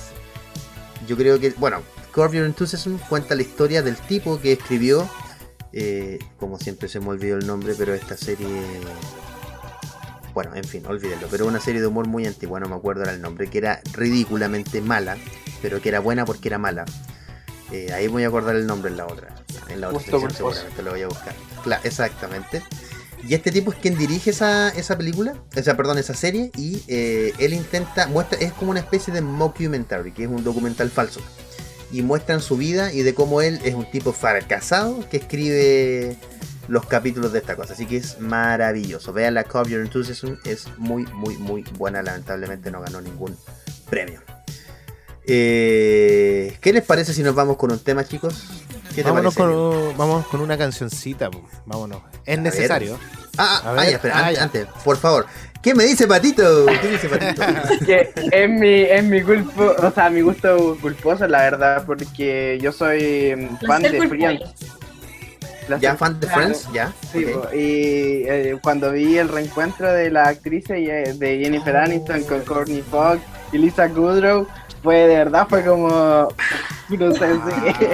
Yo 1.07 1.15
creo 1.15 1.39
que. 1.39 1.51
Bueno, 1.51 1.81
Curb 2.13 2.33
Your 2.33 2.45
Enthusiasm 2.45 2.97
cuenta 3.09 3.35
la 3.35 3.41
historia 3.43 3.81
del 3.81 3.95
tipo 3.97 4.39
que 4.41 4.53
escribió. 4.53 5.09
eh, 5.71 6.19
como 6.39 6.59
siempre 6.59 6.87
se 6.87 6.99
me 6.99 7.07
olvidó 7.09 7.37
el 7.37 7.47
nombre, 7.47 7.73
pero 7.77 7.93
esta 7.93 8.15
serie. 8.17 8.47
Bueno, 10.33 10.55
en 10.55 10.63
fin, 10.63 10.85
olvídenlo. 10.87 11.27
Pero 11.29 11.45
una 11.45 11.59
serie 11.59 11.79
de 11.81 11.87
humor 11.87 12.07
muy 12.07 12.25
antigua, 12.25 12.59
no 12.59 12.67
me 12.67 12.75
acuerdo 12.75 13.03
era 13.03 13.13
el 13.13 13.21
nombre, 13.21 13.47
que 13.49 13.59
era 13.59 13.81
ridículamente 13.93 14.81
mala, 14.81 15.15
pero 15.61 15.79
que 15.81 15.89
era 15.89 15.99
buena 15.99 16.25
porque 16.25 16.47
era 16.49 16.57
mala. 16.57 16.85
Eh, 17.71 17.91
ahí 17.93 18.07
voy 18.07 18.23
a 18.23 18.27
acordar 18.27 18.55
el 18.55 18.67
nombre 18.67 18.91
en 18.91 18.97
la 18.97 19.05
otra. 19.05 19.35
En 19.69 19.81
la 19.81 19.89
otra 19.89 19.99
sección 20.01 20.31
seguramente 20.31 20.83
lo 20.83 20.91
voy 20.91 21.01
a 21.01 21.07
buscar. 21.07 21.33
Claro, 21.63 21.81
exactamente. 21.85 22.63
Y 23.27 23.33
este 23.35 23.51
tipo 23.51 23.71
es 23.71 23.77
quien 23.77 23.97
dirige 23.97 24.31
esa, 24.31 24.69
esa 24.69 24.97
película, 24.97 25.35
o 25.55 25.63
sea, 25.63 25.77
perdón, 25.77 25.97
esa 25.97 26.13
serie, 26.13 26.51
y 26.57 26.83
eh, 26.89 27.33
él 27.39 27.53
intenta, 27.53 28.07
muestra, 28.07 28.37
es 28.39 28.51
como 28.51 28.71
una 28.71 28.81
especie 28.81 29.13
de 29.13 29.21
mockumentary, 29.21 30.11
que 30.11 30.23
es 30.23 30.29
un 30.29 30.43
documental 30.43 30.89
falso. 30.89 31.21
Y 31.91 32.01
muestran 32.01 32.41
su 32.41 32.57
vida 32.57 32.91
y 32.91 33.03
de 33.03 33.13
cómo 33.13 33.41
él 33.41 33.61
es 33.63 33.75
un 33.75 33.89
tipo 33.89 34.11
fracasado 34.11 35.07
que 35.09 35.17
escribe 35.17 36.17
los 36.67 36.85
capítulos 36.85 37.31
de 37.31 37.39
esta 37.39 37.55
cosa. 37.55 37.73
Así 37.73 37.85
que 37.85 37.97
es 37.97 38.19
maravilloso. 38.19 39.13
Vean 39.13 39.35
la 39.35 39.43
Your 39.43 39.81
Enthusiasm, 39.81 40.35
es 40.43 40.67
muy, 40.77 41.05
muy, 41.13 41.37
muy 41.37 41.63
buena. 41.77 42.01
Lamentablemente 42.01 42.71
no 42.71 42.81
ganó 42.81 42.99
ningún 42.99 43.37
premio. 43.89 44.21
Eh, 45.25 46.57
¿Qué 46.61 46.73
les 46.73 46.83
parece 46.83 47.13
si 47.13 47.23
nos 47.23 47.35
vamos 47.35 47.57
con 47.57 47.71
un 47.71 47.79
tema, 47.79 48.03
chicos? 48.03 48.43
¿Qué 48.89 49.03
te 49.03 49.09
Vámonos 49.09 49.33
parece? 49.35 49.55
con, 49.55 49.97
vamos 49.97 50.27
con 50.27 50.41
una 50.41 50.57
cancioncita, 50.57 51.31
po. 51.31 51.41
vámonos. 51.65 52.01
Es 52.25 52.37
A 52.37 52.41
necesario. 52.41 52.99
Ah, 53.37 53.61
ah, 53.65 53.71
ver, 53.73 53.93
espera, 53.95 54.15
ah, 54.15 54.19
antes, 54.27 54.37
ya. 54.37 54.43
antes, 54.43 54.67
por 54.83 54.97
favor. 54.97 55.25
¿Qué 55.63 55.73
me 55.73 55.85
dice 55.85 56.05
Patito? 56.07 56.65
¿Qué 56.81 56.87
dice 56.89 57.09
Patito? 57.09 57.41
que 57.85 58.11
es 58.31 58.49
mi, 58.49 58.81
es 58.81 59.03
mi 59.03 59.21
culpo, 59.21 59.73
o 59.81 59.91
sea, 59.91 60.09
mi 60.09 60.21
gusto 60.21 60.77
culposo, 60.81 61.25
la 61.27 61.41
verdad, 61.41 61.83
porque 61.85 62.59
yo 62.61 62.71
soy 62.71 63.33
mm, 63.35 63.65
fan 63.65 63.81
Placer 63.81 63.91
de. 64.01 64.07
Friends. 64.09 64.43
¿Ya 65.79 65.95
fan 65.95 66.19
de. 66.19 66.27
Friends? 66.27 66.67
¿Ya? 66.73 66.93
Sí, 67.11 67.25
y 67.53 68.27
eh, 68.27 68.57
cuando 68.61 68.91
vi 68.91 69.17
el 69.17 69.29
reencuentro 69.29 69.91
de 69.91 70.11
la 70.11 70.27
actriz 70.27 70.69
eh, 70.69 71.13
de 71.15 71.39
Jennifer 71.39 71.77
Aniston 71.77 72.23
con 72.25 72.41
Courtney 72.41 72.81
Fox 72.81 73.21
y 73.53 73.57
Lisa 73.57 73.87
Kudrow, 73.89 74.45
fue 74.83 74.95
de 75.07 75.15
verdad, 75.15 75.47
fue 75.49 75.63
como, 75.63 76.27
no 76.89 77.11
sé, 77.13 77.19
sí, 77.33 77.87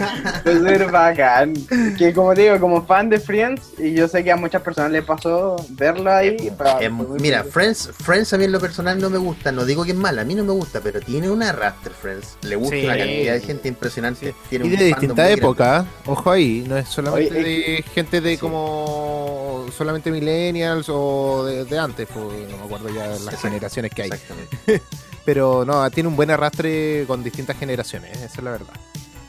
Ah. 0.00 0.40
fue 0.42 0.54
súper 0.58 0.90
bacán. 0.90 1.54
Que 1.98 2.12
como 2.14 2.34
digo, 2.34 2.58
como 2.60 2.84
fan 2.86 3.08
de 3.08 3.18
Friends, 3.20 3.72
y 3.78 3.92
yo 3.94 4.06
sé 4.08 4.22
que 4.24 4.30
a 4.32 4.36
muchas 4.36 4.62
personas 4.62 4.92
les 4.92 5.04
pasó 5.04 5.56
verlo 5.70 6.10
ahí. 6.12 6.50
muy 6.90 7.18
mira. 7.20 7.44
Friends, 7.44 7.90
Friends 7.92 8.32
a 8.32 8.38
mí 8.38 8.44
en 8.44 8.52
lo 8.52 8.60
personal 8.60 8.98
no 9.00 9.10
me 9.10 9.18
gusta, 9.18 9.50
no 9.52 9.64
digo 9.64 9.84
que 9.84 9.90
es 9.90 9.96
mala, 9.96 10.22
a 10.22 10.24
mí 10.24 10.34
no 10.34 10.44
me 10.44 10.52
gusta, 10.52 10.80
pero 10.80 11.00
tiene 11.00 11.28
un 11.30 11.42
arrastre 11.42 11.92
Friends, 12.00 12.38
le 12.42 12.56
gusta 12.56 12.76
Sí. 12.76 12.84
una 12.84 12.96
cantidad 12.96 13.32
de 13.34 13.40
gente 13.40 13.68
impresionante, 13.68 14.34
tiene 14.48 14.66
Y 14.66 14.70
de 14.70 14.76
fandom 14.76 14.88
distinta 15.00 15.22
muy 15.24 15.32
época, 15.32 15.86
ojo 16.06 16.30
ahí, 16.30 16.64
no 16.68 16.76
es 16.76 16.88
solamente 16.88 17.30
Oye, 17.38 17.42
de 17.76 17.82
gente 17.94 18.20
de 18.20 18.30
Sí. 18.32 18.38
como 18.38 19.66
solamente 19.76 20.10
millennials 20.10 20.86
o 20.88 21.44
de, 21.44 21.64
de 21.64 21.78
antes, 21.78 22.06
pues, 22.12 22.48
no 22.50 22.56
me 22.58 22.64
acuerdo 22.64 22.88
ya 22.94 23.08
de 23.08 23.20
las 23.20 23.40
generaciones 23.40 23.90
que 23.92 24.02
hay. 24.02 24.10
Exactamente. 24.10 24.82
Pero 25.26 25.64
no, 25.66 25.90
tiene 25.90 26.08
un 26.08 26.16
buen 26.16 26.30
arrastre 26.30 27.04
con 27.06 27.22
distintas 27.22 27.58
generaciones, 27.58 28.16
esa 28.16 28.24
es 28.26 28.42
la 28.42 28.52
verdad. 28.52 28.74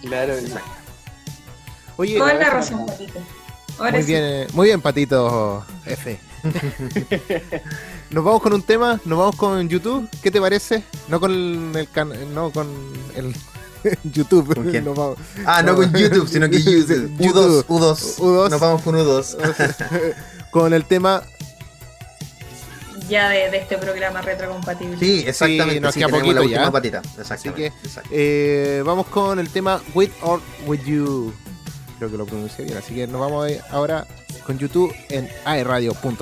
Claro, 0.01 0.33
Exacto. 0.35 0.69
Oye, 1.97 2.17
Toda 2.19 2.33
la 2.35 2.49
razón, 2.51 2.79
no. 2.81 2.85
Patito. 2.85 3.19
Ahora 3.79 3.91
muy 3.91 4.01
sí. 4.03 4.07
bien, 4.07 4.23
eh, 4.23 4.47
muy 4.53 4.67
bien, 4.67 4.79
Patito 4.81 5.65
F. 5.85 6.19
nos 8.11 8.23
vamos 8.23 8.41
con 8.41 8.53
un 8.53 8.61
tema, 8.61 8.99
nos 9.05 9.17
vamos 9.19 9.35
con 9.35 9.67
YouTube, 9.67 10.07
¿qué 10.21 10.31
te 10.31 10.39
parece? 10.39 10.83
No 11.07 11.19
con 11.19 11.31
el 11.75 11.87
can 11.91 12.11
no 12.33 12.51
con 12.51 12.67
el 13.15 13.35
YouTube. 14.03 14.53
¿Con 14.55 14.69
quién? 14.69 14.85
Nos 14.85 14.95
vamos- 14.95 15.17
Ah, 15.45 15.61
no 15.63 15.75
con 15.75 15.91
YouTube, 15.93 16.27
sino 16.27 16.49
que 16.49 16.61
YouTube. 16.61 17.09
U2, 17.19 17.65
U2. 17.65 18.17
U2. 18.19 18.49
Nos 18.51 18.59
vamos 18.61 18.81
con 18.83 18.95
U2. 18.95 20.15
con 20.51 20.73
el 20.73 20.85
tema 20.85 21.23
ya 23.07 23.29
de, 23.29 23.57
este 23.57 23.77
programa 23.77 24.21
retrocompatible. 24.21 24.97
Sí, 24.97 25.23
exactamente. 25.27 25.75
Sí, 25.75 25.79
nos 25.79 25.93
queda 25.95 26.07
poquito 26.09 26.43
la 26.43 26.45
ya. 26.45 26.71
patita. 26.71 27.01
Así 27.29 27.49
que 27.49 27.71
eh, 28.11 28.81
vamos 28.85 29.07
con 29.07 29.39
el 29.39 29.49
tema 29.49 29.81
With 29.93 30.11
or 30.21 30.41
With 30.65 30.83
You. 30.85 31.33
Creo 31.97 32.11
que 32.11 32.17
lo 32.17 32.25
pronuncié 32.25 32.65
bien. 32.65 32.77
Así 32.77 32.93
que 32.93 33.07
nos 33.07 33.19
vamos 33.19 33.51
ahora 33.71 34.05
con 34.45 34.57
YouTube 34.57 34.93
en 35.09 35.29
aeradio.cl. 35.45 36.17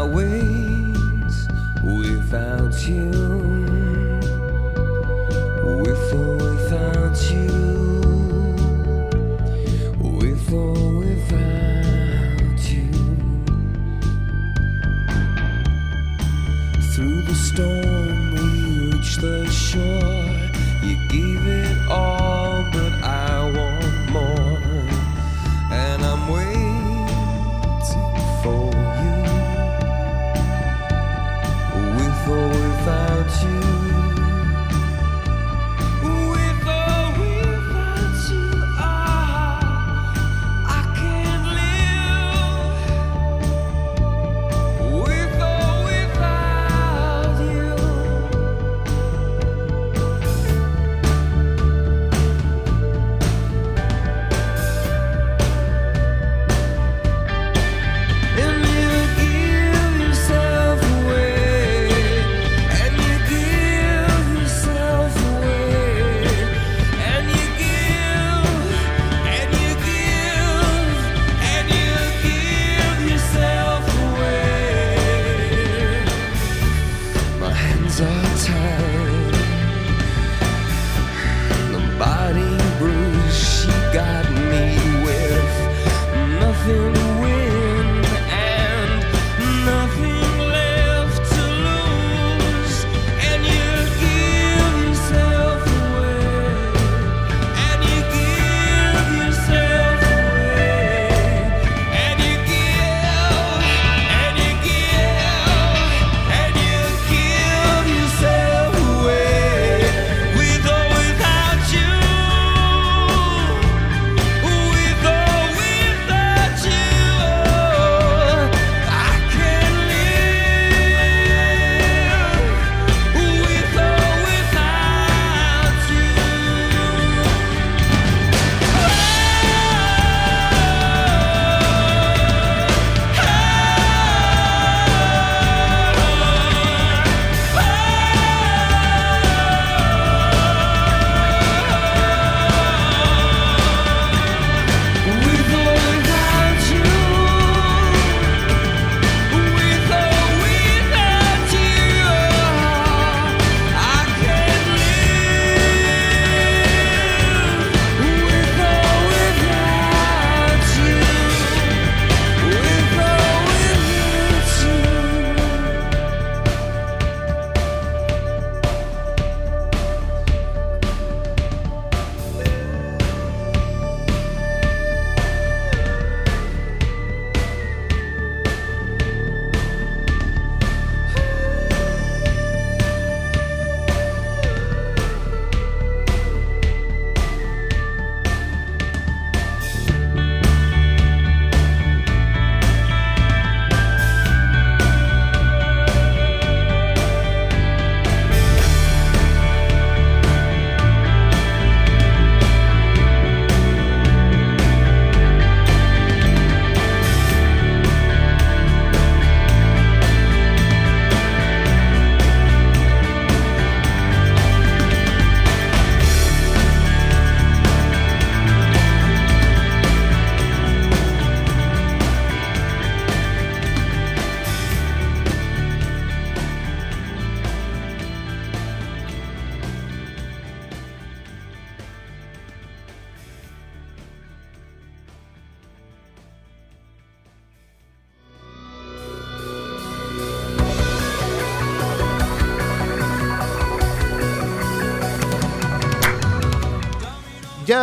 our 0.00 0.08
without 1.82 2.88
you. 2.88 3.29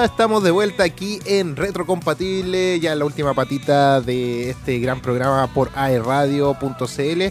estamos 0.04 0.44
de 0.44 0.52
vuelta 0.52 0.84
aquí 0.84 1.20
en 1.26 1.56
Retrocompatible, 1.56 2.80
ya 2.80 2.96
la 2.96 3.06
última 3.06 3.34
patita 3.34 4.02
de 4.02 4.50
este 4.50 4.80
gran 4.80 5.02
programa 5.02 5.48
por 5.54 5.72
aerradio.cl. 5.76 7.22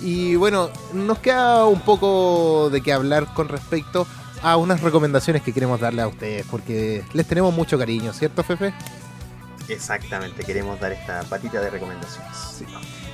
Y 0.00 0.36
bueno, 0.36 0.70
nos 0.92 1.18
queda 1.18 1.64
un 1.66 1.80
poco 1.80 2.70
de 2.70 2.80
qué 2.80 2.92
hablar 2.92 3.32
con 3.34 3.48
respecto 3.48 4.06
a 4.42 4.56
unas 4.56 4.82
recomendaciones 4.82 5.42
que 5.42 5.52
queremos 5.52 5.80
darle 5.80 6.02
a 6.02 6.08
ustedes, 6.08 6.46
porque 6.50 7.04
les 7.12 7.26
tenemos 7.26 7.54
mucho 7.54 7.78
cariño, 7.78 8.12
¿cierto, 8.12 8.42
Fefe? 8.42 8.72
Exactamente, 9.68 10.44
queremos 10.44 10.78
dar 10.78 10.92
esta 10.92 11.22
patita 11.24 11.60
de 11.60 11.70
recomendaciones. 11.70 12.64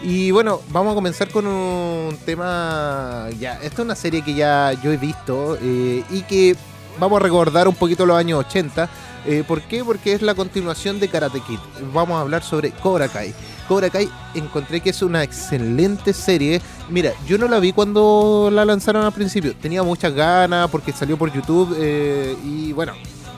Y 0.03 0.31
bueno, 0.33 0.61
vamos 0.71 0.93
a 0.93 0.95
comenzar 0.95 1.31
con 1.31 1.47
un 1.47 2.17
tema. 2.25 3.29
Ya, 3.39 3.55
esta 3.55 3.67
es 3.67 3.79
una 3.79 3.95
serie 3.95 4.23
que 4.23 4.35
ya 4.35 4.73
yo 4.83 4.93
he 4.93 4.97
visto 4.97 5.57
eh, 5.61 6.05
y 6.11 6.23
que 6.23 6.57
vamos 6.99 7.21
a 7.21 7.23
recordar 7.23 7.69
un 7.69 7.75
poquito 7.75 8.07
los 8.07 8.17
años 8.17 8.41
80. 8.41 8.89
Eh, 9.25 9.45
¿Por 9.47 9.63
qué? 9.63 9.85
Porque 9.85 10.13
es 10.13 10.23
la 10.23 10.35
continuación 10.35 10.99
de 10.99 11.09
Karate 11.09 11.41
Kid. 11.41 11.59
Vamos 11.93 12.17
a 12.17 12.21
hablar 12.23 12.43
sobre 12.43 12.71
Cobra 12.71 13.09
Kai. 13.09 13.33
Cobra 13.69 13.89
Kai 13.89 14.09
encontré 14.35 14.81
que 14.81 14.91
es 14.91 15.03
una 15.03 15.23
excelente 15.23 16.13
serie. 16.13 16.61
Mira, 16.89 17.13
yo 17.27 17.39
no 17.39 17.47
la 17.47 17.61
vi 17.61 17.73
cuando 17.73 18.51
la 18.53 18.65
lanzaron 18.65 19.05
al 19.05 19.13
principio. 19.13 19.55
Tenía 19.55 19.83
muchas 19.83 20.13
ganas 20.13 20.69
porque 20.71 20.93
salió 20.93 21.17
por 21.17 21.33
YouTube 21.33 21.77
eh, 21.79 22.37
y 22.45 22.73
bueno, 22.73 22.95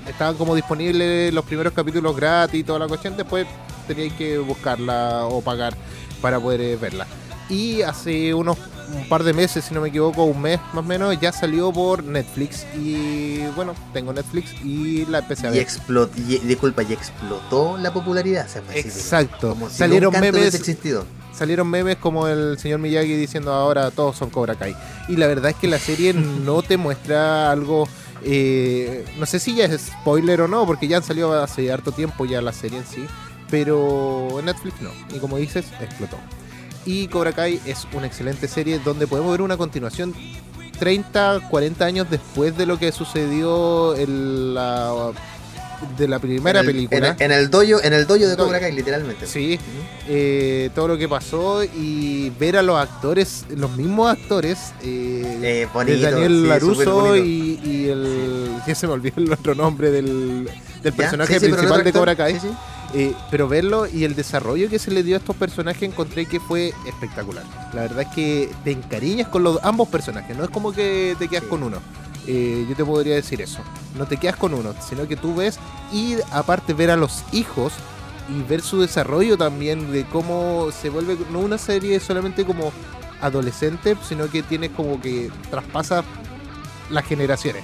estaban 0.09 0.37
como 0.37 0.55
disponibles 0.55 1.33
los 1.35 1.45
primeros 1.45 1.73
capítulos 1.73 2.17
gratis 2.17 2.61
y 2.61 2.65
toda 2.65 2.79
la 2.79 2.89
cuestión. 2.89 3.17
Después 3.17 3.47
teníais 3.87 4.15
que 4.15 4.39
buscarla 4.39 5.27
o 5.27 5.43
pagar 5.43 5.75
para 6.23 6.41
poder 6.41 6.63
eh, 6.63 6.77
verla. 6.77 7.07
Y 7.51 7.83
hace 7.83 8.33
unos 8.33 8.57
un 8.93 9.09
par 9.09 9.23
de 9.25 9.33
meses, 9.33 9.65
si 9.65 9.75
no 9.75 9.81
me 9.81 9.89
equivoco, 9.89 10.25
un 10.25 10.41
mes 10.41 10.59
más 10.73 10.85
o 10.85 10.89
menos, 10.89 11.19
ya 11.21 11.33
salió 11.33 11.73
por 11.73 12.03
Netflix. 12.05 12.65
Y 12.77 13.39
bueno, 13.57 13.75
tengo 13.93 14.13
Netflix 14.13 14.53
y 14.65 15.07
la 15.07 15.19
empecé 15.19 15.47
a 15.47 15.51
Y 15.51 15.55
ver. 15.55 15.63
explotó, 15.63 16.13
disculpa, 16.17 16.83
y 16.83 16.93
explotó 16.93 17.77
la 17.79 17.93
popularidad. 17.93 18.47
se 18.49 18.61
Exacto. 18.79 19.51
Como 19.51 19.69
si 19.71 19.77
Salieron 19.77 20.13
memes 20.21 20.55
existido. 20.55 21.05
salieron 21.33 21.69
memes 21.69 21.97
como 21.97 22.29
el 22.29 22.59
señor 22.59 22.79
Miyagi 22.81 23.15
diciendo 23.17 23.53
ahora 23.53 23.91
todos 23.91 24.17
son 24.17 24.31
Cobra 24.31 24.55
Kai. 24.57 24.77
Y 25.09 25.17
la 25.17 25.27
verdad 25.27 25.51
es 25.51 25.57
que 25.57 25.69
la 25.69 25.79
serie 25.79 26.13
no 26.15 26.63
te 26.63 26.77
muestra 26.77 27.51
algo, 27.51 27.89
eh, 28.23 29.05
no 29.19 29.27
sé 29.27 29.39
si 29.39 29.55
ya 29.55 29.65
es 29.67 29.81
spoiler 29.81 30.41
o 30.43 30.49
no, 30.49 30.67
porque 30.67 30.89
ya 30.89 30.97
han 30.99 31.03
salido 31.03 31.33
hace 31.43 31.73
harto 31.73 31.93
tiempo 31.93 32.25
ya 32.25 32.41
la 32.43 32.53
serie 32.53 32.79
en 32.79 32.87
sí, 32.87 33.05
pero 33.51 34.39
en 34.39 34.47
Netflix 34.47 34.81
no. 34.81 34.91
Y 35.15 35.19
como 35.19 35.37
dices, 35.39 35.67
explotó. 35.81 36.17
Y 36.87 37.09
Cobra 37.09 37.33
Kai 37.33 37.61
es 37.65 37.87
una 37.93 38.07
excelente 38.07 38.49
serie 38.49 38.79
donde 38.79 39.07
podemos 39.07 39.31
ver 39.33 39.43
una 39.43 39.57
continuación 39.57 40.15
30, 40.79 41.49
40 41.51 41.85
años 41.85 42.07
después 42.11 42.57
de 42.57 42.67
lo 42.67 42.79
que 42.79 42.93
sucedió 42.93 43.97
en 43.97 44.55
la, 44.55 45.13
de 45.97 46.09
la 46.09 46.19
primera 46.19 46.61
en 46.61 46.67
el, 46.67 46.73
película. 46.73 47.17
En 47.19 47.33
el, 47.33 47.51
dojo, 47.51 47.83
en 47.83 47.93
el 47.93 48.07
dojo 48.07 48.27
de. 48.27 48.37
Cobra 48.37 48.61
Kai, 48.61 48.73
literalmente. 48.73 49.27
Sí, 49.27 49.59
eh, 50.09 50.71
todo 50.75 50.89
lo 50.89 50.99
que 50.99 51.09
pasó 51.09 51.63
y 51.65 52.31
ver 52.39 52.57
a 52.57 52.63
los 52.63 52.77
actores, 52.77 53.45
los 53.57 53.71
mismos 53.77 54.11
actores, 54.11 54.73
eh, 54.83 55.39
Eh, 55.43 55.69
bonito, 55.73 55.99
de 55.99 56.11
Daniel 56.11 56.41
sí, 56.43 56.49
Laruso 56.49 57.17
y, 57.17 57.61
y 57.65 57.89
el. 57.89 58.51
Ya 58.67 58.75
se 58.75 58.87
me 58.87 58.95
olvidó 58.95 59.21
el 59.21 59.31
otro 59.31 59.55
nombre 59.55 59.91
del, 59.91 60.49
del 60.83 60.93
personaje 60.95 61.35
Sí, 61.35 61.47
sí, 61.47 61.53
principal 61.53 61.85
de 61.85 61.93
Cobra 61.93 62.17
Kai. 62.17 62.39
Eh, 62.93 63.13
pero 63.31 63.49
verlo 63.49 63.87
y 63.89 64.05
el 64.05 64.15
desarrollo 64.15 64.69
que 64.69 64.79
se 64.79 64.91
le 64.91 65.03
dio 65.03 65.17
a 65.17 65.19
estos 65.19 65.35
personajes 65.35 65.83
encontré 65.83 66.27
que 66.27 66.39
fue 66.39 66.73
espectacular. 66.87 67.45
La 67.73 67.83
verdad 67.83 68.03
es 68.03 68.09
que 68.15 68.51
te 68.63 68.71
encariñas 68.71 69.29
con 69.29 69.43
los 69.43 69.59
ambos 69.65 69.89
personajes, 69.89 70.37
no 70.37 70.45
es 70.45 70.51
como 70.51 70.73
que 70.73 71.17
te 71.19 71.27
quedas 71.29 71.45
Sí. 71.45 71.51
con 71.51 71.63
uno. 71.65 71.79
Eh, 72.27 72.65
yo 72.69 72.75
te 72.77 72.85
podría 72.85 73.17
decir 73.17 73.43
eso. 73.43 73.61
No 73.99 74.07
te 74.07 74.17
quedas 74.17 74.37
con 74.37 74.55
uno, 74.55 74.75
sino 74.89 75.09
que 75.09 75.17
tú 75.17 75.35
ves 75.35 75.59
y 75.93 76.17
aparte 76.31 76.73
ver 76.73 76.91
a 76.91 76.97
los 76.97 77.25
hijos 77.33 77.73
y 78.29 78.43
ver 78.49 78.63
su 78.63 78.81
desarrollo 78.81 79.37
también 79.37 79.93
de 79.93 80.05
cómo 80.07 80.69
se 80.71 80.89
vuelve 80.89 81.19
no 81.31 81.41
una 81.41 81.59
serie 81.59 81.99
solamente 82.01 82.45
como 82.45 82.73
adolescente, 83.21 83.97
sino 84.09 84.29
que 84.31 84.43
tiene 84.43 84.71
como 84.71 85.01
que 85.01 85.31
traspasa 85.51 86.05
las 86.91 87.05
generaciones. 87.05 87.63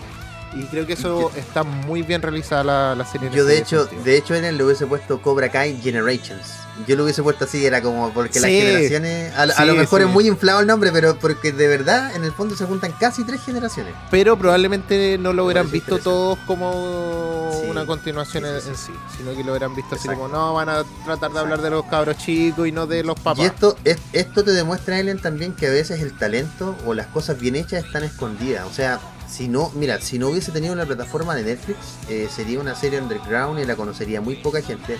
Y 0.55 0.65
creo 0.65 0.85
que 0.87 0.95
eso 0.95 1.31
está 1.37 1.63
muy 1.63 2.03
bien 2.03 2.23
realizada 2.23 2.65
la, 2.65 2.95
la 2.97 3.05
serie. 3.05 3.31
Yo 3.33 3.45
de 3.45 3.59
hecho, 3.59 3.83
sentido. 3.83 4.03
de 4.03 4.17
hecho 4.17 4.35
en 4.35 4.45
él 4.45 4.57
le 4.59 4.65
hubiese 4.65 4.85
puesto 4.87 5.23
Cobra 5.23 5.49
Kai 5.49 5.81
Generations. 5.81 6.55
Yo 6.89 6.97
lo 6.97 7.05
hubiese 7.05 7.23
puesto 7.23 7.45
así, 7.45 7.65
era 7.67 7.83
como 7.83 8.11
porque 8.13 8.41
las 8.41 8.49
generaciones, 8.51 9.35
a, 9.37 9.65
lo 9.67 9.75
mejor 9.75 10.01
sí. 10.01 10.07
es 10.09 10.13
muy 10.13 10.27
inflado 10.27 10.61
el 10.61 10.67
nombre, 10.67 10.91
pero 10.93 11.15
porque 11.19 11.53
de 11.53 11.69
verdad 11.69 12.17
en 12.17 12.25
el 12.25 12.33
fondo 12.33 12.57
se 12.57 12.65
juntan 12.65 12.93
casi 12.99 13.23
tres 13.25 13.43
generaciones. 13.45 13.93
pero 14.11 14.39
probablemente 14.39 15.19
no 15.19 15.33
lo 15.35 15.45
hubieran 15.45 15.71
visto 15.71 15.99
todos 15.99 16.39
como 16.47 17.51
una 17.69 17.85
continuación 17.85 18.47
en, 18.47 18.61
sí, 18.63 18.93
sino 19.17 19.33
que 19.37 19.45
lo 19.45 19.53
hubieran 19.53 19.75
visto 19.77 19.95
así 19.95 20.09
como 20.09 20.27
no 20.29 20.55
van 20.55 20.69
a 20.71 20.83
tratar 21.05 21.31
de 21.33 21.39
hablar 21.41 21.61
de 21.61 21.71
los 21.71 21.85
cabros 21.85 22.17
chicos 22.17 22.67
y 22.67 22.73
no 22.73 22.87
de 22.87 23.05
los 23.05 23.19
papás. 23.21 23.41
Y 23.41 23.45
esto, 23.47 23.77
es- 23.85 23.99
esto 24.15 24.43
te 24.43 24.53
demuestra, 24.53 24.99
Ellen, 24.99 25.21
también 25.21 25.53
que 25.53 25.67
a 25.67 25.71
veces 25.71 26.01
el 26.01 26.17
talento 26.17 26.75
o 26.87 26.95
las 26.95 27.09
cosas 27.09 27.39
bien 27.39 27.57
hechas 27.57 27.85
están 27.85 28.05
escondidas. 28.05 28.67
O 28.67 28.73
sea, 28.73 28.99
si 29.31 29.49
no, 29.49 29.71
mira, 29.75 30.01
si 30.01 30.19
no 30.19 30.29
hubiese 30.29 30.51
tenido 30.51 30.73
una 30.73 30.85
plataforma 30.85 31.35
de 31.35 31.45
Netflix, 31.45 31.79
eh, 32.09 32.29
sería 32.35 32.61
una 32.61 32.75
serie 32.75 33.01
underground 33.01 33.61
y 33.61 33.65
la 33.65 33.77
conocería 33.77 34.21
muy 34.21 34.37
poca 34.37 34.61
gente. 34.61 34.99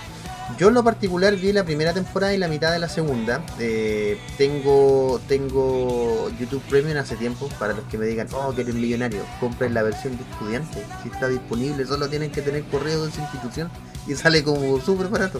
Yo 0.57 0.69
en 0.69 0.73
lo 0.73 0.83
particular 0.83 1.35
vi 1.35 1.53
la 1.53 1.63
primera 1.63 1.93
temporada 1.93 2.33
y 2.33 2.37
la 2.37 2.47
mitad 2.47 2.71
de 2.71 2.79
la 2.79 2.89
segunda. 2.89 3.43
Eh, 3.59 4.17
tengo 4.37 5.19
tengo 5.27 6.29
YouTube 6.39 6.61
Premium 6.69 6.97
hace 6.97 7.15
tiempo. 7.15 7.49
Para 7.59 7.73
los 7.73 7.85
que 7.85 7.97
me 7.97 8.05
digan, 8.05 8.27
oh, 8.33 8.53
que 8.53 8.61
eres 8.61 8.75
millonario, 8.75 9.21
compren 9.39 9.73
la 9.73 9.83
versión 9.83 10.17
de 10.17 10.23
estudiante. 10.23 10.85
Si 11.03 11.09
está 11.09 11.27
disponible, 11.27 11.85
solo 11.85 12.09
tienen 12.09 12.31
que 12.31 12.41
tener 12.41 12.63
correo 12.65 13.03
de 13.03 13.09
esa 13.09 13.21
institución 13.21 13.69
y 14.07 14.15
sale 14.15 14.43
como 14.43 14.79
súper 14.81 15.07
barato. 15.07 15.39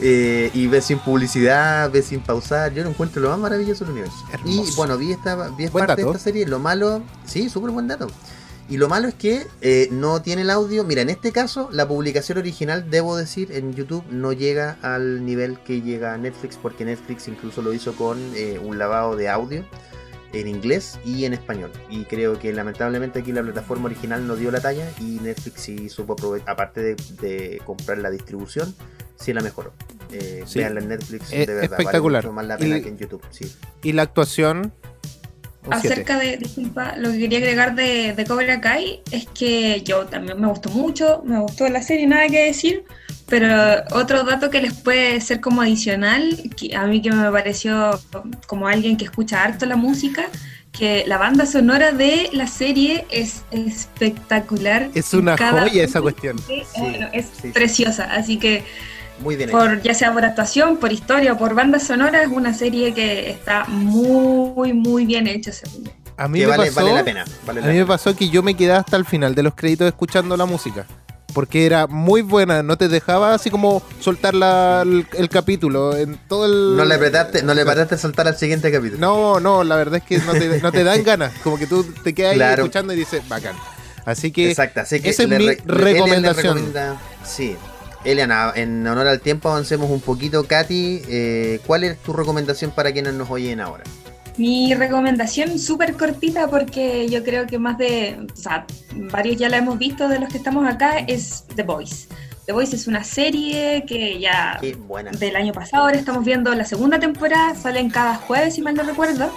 Eh, 0.00 0.50
y 0.54 0.66
ves 0.68 0.84
sin 0.86 0.98
publicidad, 0.98 1.90
ves 1.90 2.06
sin 2.06 2.20
pausar. 2.20 2.72
Yo 2.72 2.84
lo 2.84 2.90
encuentro 2.90 3.20
lo 3.20 3.30
más 3.30 3.38
maravilloso 3.38 3.84
del 3.84 3.92
universo. 3.92 4.24
Y 4.44 4.62
bueno, 4.76 4.96
vi 4.96 5.12
esta, 5.12 5.48
vi 5.50 5.66
Buen 5.66 5.86
parte 5.86 6.02
dato. 6.02 6.12
de 6.12 6.16
esta 6.16 6.18
serie. 6.18 6.46
Lo 6.46 6.58
malo, 6.58 7.02
sí, 7.26 7.48
súper 7.48 7.70
buen 7.70 7.88
dato. 7.88 8.06
Y 8.70 8.76
lo 8.76 8.88
malo 8.88 9.08
es 9.08 9.14
que 9.14 9.46
eh, 9.62 9.88
no 9.90 10.20
tiene 10.20 10.42
el 10.42 10.50
audio. 10.50 10.84
Mira, 10.84 11.00
en 11.00 11.08
este 11.08 11.32
caso, 11.32 11.70
la 11.72 11.88
publicación 11.88 12.36
original, 12.38 12.90
debo 12.90 13.16
decir, 13.16 13.50
en 13.52 13.74
YouTube 13.74 14.04
no 14.10 14.32
llega 14.32 14.76
al 14.82 15.24
nivel 15.24 15.58
que 15.60 15.80
llega 15.80 16.12
a 16.12 16.18
Netflix, 16.18 16.58
porque 16.60 16.84
Netflix 16.84 17.28
incluso 17.28 17.62
lo 17.62 17.72
hizo 17.72 17.94
con 17.94 18.18
eh, 18.34 18.60
un 18.62 18.78
lavado 18.78 19.16
de 19.16 19.30
audio 19.30 19.64
en 20.32 20.46
inglés 20.48 20.98
y 21.04 21.24
en 21.24 21.32
español. 21.32 21.70
Y 21.90 22.04
creo 22.04 22.38
que 22.38 22.52
lamentablemente 22.52 23.20
aquí 23.20 23.32
la 23.32 23.42
plataforma 23.42 23.86
original 23.86 24.26
no 24.26 24.36
dio 24.36 24.50
la 24.50 24.60
talla 24.60 24.90
y 25.00 25.18
Netflix 25.22 25.60
sí 25.62 25.88
supo 25.88 26.12
aprovechar, 26.14 26.50
aparte 26.50 26.80
de, 26.82 26.96
de 27.20 27.62
comprar 27.64 27.98
la 27.98 28.10
distribución, 28.10 28.74
sí 29.16 29.32
la 29.32 29.40
mejoró. 29.40 29.72
Eh, 30.12 30.42
Sí. 30.46 30.58
Veanla 30.60 30.80
en 30.80 30.88
Netflix, 30.88 31.32
Es 31.32 31.46
de 31.46 31.54
verdad. 31.54 31.78
espectacular. 31.78 32.22
Vale 32.22 32.28
mucho 32.28 32.32
más 32.34 32.46
la 32.46 32.56
pena 32.58 32.78
Y- 32.78 32.82
que 32.82 32.88
en 32.88 32.98
YouTube, 32.98 33.22
sí. 33.30 33.52
Y 33.82 33.92
la 33.92 34.02
actuación. 34.02 34.72
un 35.66 35.72
siete. 35.80 35.88
Acerca 35.94 36.18
de, 36.18 36.36
disculpa, 36.38 36.96
lo 36.96 37.10
que 37.12 37.18
quería 37.18 37.38
agregar 37.38 37.74
de, 37.74 38.14
de 38.14 38.24
Cobra 38.24 38.58
Kai 38.60 39.02
es 39.10 39.26
que 39.28 39.82
yo 39.82 40.06
también 40.06 40.40
me 40.40 40.46
gustó 40.46 40.70
mucho, 40.70 41.22
me 41.26 41.38
gustó 41.40 41.68
la 41.68 41.82
serie, 41.82 42.06
nada 42.06 42.26
que 42.28 42.44
decir, 42.46 42.84
pero 43.28 43.48
otro 43.92 44.24
dato 44.24 44.50
que 44.50 44.60
les 44.62 44.74
puede 44.74 45.20
ser 45.20 45.40
como 45.40 45.62
adicional, 45.62 46.50
que 46.56 46.74
a 46.74 46.86
mí 46.86 47.02
que 47.02 47.10
me 47.12 47.30
pareció 47.30 48.00
como 48.46 48.66
alguien 48.68 48.96
que 48.96 49.04
escucha 49.04 49.42
harto 49.42 49.66
la 49.66 49.76
música, 49.76 50.26
que 50.72 51.04
la 51.06 51.18
banda 51.18 51.44
sonora 51.46 51.92
de 51.92 52.28
la 52.32 52.46
serie 52.46 53.04
es 53.10 53.42
espectacular. 53.50 54.88
Es 54.94 55.12
una 55.14 55.36
cada 55.36 55.62
joya 55.62 55.84
esa 55.84 56.00
cuestión. 56.00 56.38
Sí, 56.38 56.62
Sí, 56.74 56.80
bueno, 56.80 57.08
es 57.12 57.26
sí, 57.26 57.32
sí. 57.42 57.48
preciosa, 57.48 58.04
así 58.12 58.38
que 58.38 58.64
Muy 59.20 59.36
bien. 59.36 59.48
hecho. 59.50 59.58
por 59.58 59.82
ya 59.82 59.94
sea 59.94 60.12
por 60.12 60.24
actuación, 60.24 60.76
por 60.76 60.92
historia 60.92 61.32
o 61.32 61.38
por 61.38 61.54
banda 61.54 61.78
sonora, 61.78 62.22
es 62.22 62.28
una 62.28 62.54
serie 62.54 62.94
que 62.94 63.30
está 63.30 63.64
muy, 63.66 64.72
muy 64.72 65.04
bien 65.06 65.26
hecha, 65.26 65.52
según 65.52 65.84
yo. 65.84 65.90
A 66.16 66.28
mí 66.28 66.40
Que 66.40 66.46
me 66.46 66.56
vale, 66.56 66.72
pasó. 66.72 66.84
vale 66.86 66.96
la 66.96 67.04
pena. 67.04 67.24
Vale 67.46 67.60
A 67.60 67.66
la 67.66 67.72
mí 67.72 67.78
me 67.78 67.86
pasó 67.86 68.14
que 68.16 68.28
yo 68.28 68.42
me 68.42 68.54
quedé 68.54 68.72
hasta 68.72 68.96
el 68.96 69.04
final 69.04 69.34
de 69.34 69.42
los 69.44 69.54
créditos 69.54 69.86
escuchando 69.86 70.36
la 70.36 70.46
música. 70.46 70.86
Porque 71.34 71.66
era 71.66 71.86
muy 71.86 72.22
buena, 72.22 72.62
no 72.62 72.78
te 72.78 72.88
dejaba 72.88 73.34
así 73.34 73.50
como 73.50 73.82
soltar 74.00 74.34
la- 74.34 74.82
el, 74.82 75.06
el 75.16 75.28
capítulo 75.28 75.94
en 75.94 76.18
todo 76.26 76.46
el... 76.46 76.76
No 76.76 76.84
le 76.86 76.94
apretaste, 76.94 77.42
no 77.42 77.52
le 77.54 77.62
apretaste 77.62 77.98
saltar 77.98 78.26
al 78.26 78.36
siguiente 78.36 78.72
capítulo. 78.72 78.98
No, 78.98 79.38
no, 79.38 79.62
la 79.62 79.76
verdad 79.76 79.96
es 79.96 80.04
que 80.04 80.18
no 80.24 80.32
te, 80.32 80.60
no 80.60 80.72
te 80.72 80.82
dan 80.84 81.02
ganas. 81.04 81.32
Como 81.44 81.58
que 81.58 81.66
tú 81.66 81.84
te 82.02 82.14
quedas 82.14 82.32
ahí 82.32 82.54
escuchando 82.54 82.92
y 82.94 82.96
dices, 82.96 83.28
bacán. 83.28 83.54
Así 84.06 84.32
que 84.32 84.48
Exacto, 84.50 84.80
así 84.80 85.00
que 85.00 85.10
esa 85.10 85.24
es 85.24 85.28
mi 85.28 85.36
re- 85.46 85.62
recomendación. 85.66 86.56
recomienda- 86.56 86.96
sí. 87.24 87.56
Eliana, 88.04 88.52
en 88.54 88.86
honor 88.86 89.06
al 89.08 89.20
tiempo 89.20 89.50
avancemos 89.50 89.90
un 89.90 90.00
poquito. 90.00 90.44
Katy, 90.44 91.02
eh, 91.08 91.60
¿cuál 91.66 91.84
es 91.84 91.98
tu 91.98 92.14
recomendación 92.14 92.70
para 92.70 92.90
quienes 92.92 93.12
nos 93.14 93.28
oyen 93.28 93.60
ahora? 93.60 93.84
Mi 94.38 94.72
recomendación 94.72 95.58
súper 95.58 95.94
cortita 95.94 96.48
porque 96.48 97.08
yo 97.08 97.24
creo 97.24 97.46
que 97.46 97.58
más 97.58 97.76
de, 97.76 98.18
o 98.32 98.36
sea, 98.36 98.64
varios 98.94 99.36
ya 99.36 99.48
la 99.48 99.58
hemos 99.58 99.78
visto 99.78 100.08
de 100.08 100.20
los 100.20 100.28
que 100.28 100.38
estamos 100.38 100.66
acá, 100.68 101.00
es 101.00 101.44
The 101.56 101.64
Voice. 101.64 102.06
The 102.46 102.52
Voice 102.52 102.76
es 102.76 102.86
una 102.86 103.04
serie 103.04 103.84
que 103.86 104.18
ya 104.20 104.60
buena. 104.86 105.10
del 105.10 105.36
año 105.36 105.52
pasado, 105.52 105.82
ahora 105.82 105.98
estamos 105.98 106.24
viendo 106.24 106.54
la 106.54 106.64
segunda 106.64 106.98
temporada, 106.98 107.54
salen 107.56 107.90
cada 107.90 108.14
jueves 108.14 108.54
si 108.54 108.62
mal 108.62 108.74
no 108.74 108.84
recuerdo. 108.84 109.30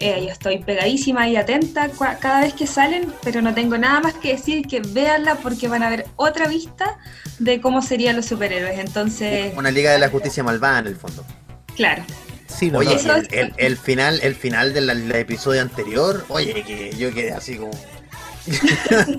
Eh, 0.00 0.24
yo 0.26 0.32
estoy 0.32 0.58
pegadísima 0.58 1.28
y 1.28 1.36
atenta 1.36 1.88
cada 2.18 2.40
vez 2.40 2.52
que 2.54 2.66
salen, 2.66 3.12
pero 3.22 3.40
no 3.40 3.54
tengo 3.54 3.78
nada 3.78 4.00
más 4.00 4.14
que 4.14 4.32
decir 4.32 4.66
que 4.66 4.80
véanla 4.80 5.36
porque 5.36 5.68
van 5.68 5.84
a 5.84 5.90
ver 5.90 6.06
otra 6.16 6.48
vista 6.48 6.98
de 7.38 7.60
cómo 7.60 7.82
serían 7.82 8.16
los 8.16 8.26
superhéroes. 8.26 8.80
Entonces, 8.80 9.54
Una 9.56 9.70
Liga 9.70 9.92
de 9.92 10.00
la 10.00 10.08
Justicia 10.08 10.42
malvada 10.42 10.80
en 10.80 10.88
el 10.88 10.96
fondo. 10.96 11.24
claro, 11.76 12.02
sí, 12.56 12.70
no, 12.70 12.78
Oye, 12.78 12.94
no. 13.04 13.14
El, 13.16 13.22
es- 13.26 13.32
el- 13.32 13.54
el 13.58 13.76
final, 13.76 14.20
el 14.22 14.34
final 14.34 14.72
del 14.72 15.10
episodio 15.12 15.60
anterior, 15.62 16.24
oye, 16.28 16.62
que 16.64 16.94
yo 16.96 17.12
quedé 17.12 17.32
así 17.32 17.56
como. 17.56 17.72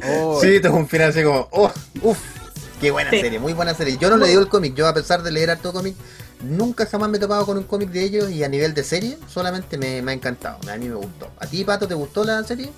Oh, 0.06 0.40
Sí, 0.42 0.60
tengo 0.60 0.78
un 0.78 0.88
final 0.88 1.10
así 1.10 1.24
como, 1.24 1.48
oh, 1.52 1.72
uff, 2.02 2.20
qué 2.82 2.92
buena 2.92 3.10
Sí. 3.12 3.22
serie, 3.22 3.40
muy 3.40 3.54
buena 3.54 3.74
serie. 3.74 3.98
Yo 3.98 4.10
no 4.10 4.18
leí 4.18 4.34
el 4.34 4.48
cómic, 4.48 4.76
yo 4.76 4.88
a 4.88 4.94
pesar 4.94 5.24
de 5.24 5.32
leer 5.32 5.50
harto 5.52 5.72
cómic, 5.72 5.96
nunca 6.42 6.86
jamás 6.86 7.10
me 7.10 7.18
he 7.18 7.20
topado 7.22 7.46
con 7.46 7.58
un 7.58 7.64
cómic 7.64 7.90
de 7.90 8.04
ellos 8.04 8.30
y 8.30 8.44
a 8.44 8.50
nivel 8.50 8.74
de 8.74 8.84
serie 8.84 9.18
solamente 9.28 9.78
me, 9.78 10.02
me 10.02 10.12
ha 10.12 10.16
encantado, 10.16 10.60
a 10.70 10.76
mí 10.78 10.90
me 10.90 10.96
gustó. 10.96 11.32
¿A 11.40 11.48
ti, 11.48 11.64
Pato, 11.64 11.88
te 11.88 11.94
gustó 11.94 12.24
la 12.24 12.44
serie? 12.44 12.70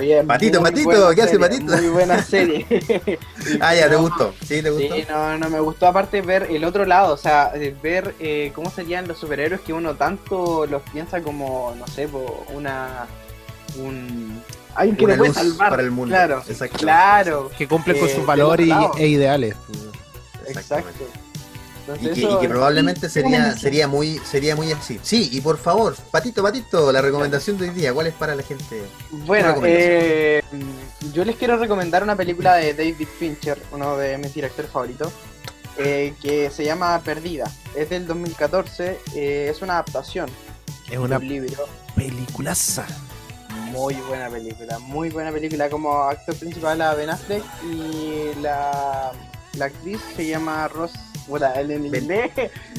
Oye, 0.00 0.22
Patito, 0.22 0.60
buena 0.60 1.14
¿qué 1.14 1.22
hace 1.22 1.38
Patito? 1.38 1.76
Muy 1.76 1.88
buena 1.88 2.22
serie. 2.22 2.66
Ah, 3.60 3.74
ya, 3.74 3.88
¿te 3.88 3.94
No, 3.94 4.02
gustó? 4.02 4.34
¿Sí, 4.46 4.62
te 4.62 4.70
gustó? 4.70 4.94
Sí, 4.94 5.04
no, 5.08 5.38
no, 5.38 5.48
me 5.50 5.58
gustó 5.60 5.86
aparte 5.86 6.20
ver 6.20 6.48
el 6.50 6.64
otro 6.64 6.84
lado, 6.84 7.14
o 7.14 7.16
sea, 7.16 7.50
de 7.50 7.70
ver 7.82 8.14
eh, 8.20 8.52
cómo 8.54 8.70
serían 8.70 9.08
los 9.08 9.18
superhéroes 9.18 9.60
que 9.62 9.72
uno 9.72 9.94
tanto 9.96 10.66
los 10.66 10.82
piensa 10.92 11.22
como, 11.22 11.74
no 11.76 11.86
sé, 11.86 12.08
una... 12.52 13.06
un... 13.78 14.42
Alguien 14.74 14.96
que 14.96 15.06
te 15.06 15.16
puede 15.16 15.32
salvar. 15.34 15.70
para 15.70 15.82
el 15.82 15.90
mundo. 15.90 16.14
Claro, 16.14 16.42
claro, 16.76 17.50
Que 17.58 17.66
cumplen 17.66 17.98
con 17.98 18.06
Eh, 18.08 18.10
sus 18.10 18.18
del 18.18 18.26
valores 18.26 18.68
e 18.98 19.08
ideales. 19.08 19.56
Exactamente. 20.46 21.04
Y 21.96 22.08
que, 22.08 22.20
y 22.20 22.24
eso- 22.24 22.40
que 22.40 22.48
probablemente 22.48 23.08
sería, 23.08 23.56
sería 23.56 23.88
muy 23.88 24.18
sería 24.18 24.54
muy 24.56 24.72
así. 24.72 24.98
Sí, 25.02 25.28
y 25.32 25.40
por 25.40 25.58
favor, 25.58 25.94
Patito, 26.10 26.42
Patito, 26.42 26.90
la 26.92 27.00
recomendación 27.00 27.58
de 27.58 27.68
hoy 27.68 27.74
día, 27.74 27.92
¿cuál 27.92 28.06
es 28.08 28.14
para 28.14 28.34
la 28.34 28.42
gente? 28.42 28.82
Bueno, 29.10 29.54
eh, 29.64 30.42
yo 31.12 31.24
les 31.24 31.36
quiero 31.36 31.56
recomendar 31.56 32.02
una 32.02 32.16
película 32.16 32.54
de 32.56 32.74
David 32.74 33.06
Fincher, 33.18 33.62
uno 33.72 33.96
de 33.96 34.18
mis 34.18 34.34
directores 34.34 34.70
favoritos, 34.70 35.12
eh, 35.78 36.14
que 36.20 36.50
se 36.50 36.64
llama 36.64 37.00
Perdida. 37.04 37.50
Es 37.76 37.88
del 37.90 38.06
2014, 38.06 38.98
eh, 39.14 39.48
es 39.50 39.62
una 39.62 39.74
adaptación 39.74 40.28
Es 40.90 40.98
una 40.98 41.18
un 41.18 41.28
libro. 41.28 41.66
peliculaza. 41.94 42.86
Muy 43.70 43.94
buena 43.94 44.28
película, 44.28 44.78
muy 44.78 45.10
buena 45.10 45.30
película. 45.30 45.68
Como 45.70 45.92
actor 46.04 46.34
principal 46.36 46.80
a 46.80 46.94
Ben 46.94 47.10
Affleck 47.10 47.44
y 47.64 48.40
la, 48.40 49.12
la 49.54 49.64
actriz 49.66 50.00
se 50.16 50.26
llama 50.26 50.66
Ross. 50.68 50.92
En 51.36 51.68
Ben- 51.68 51.84
inglés, 52.02 52.30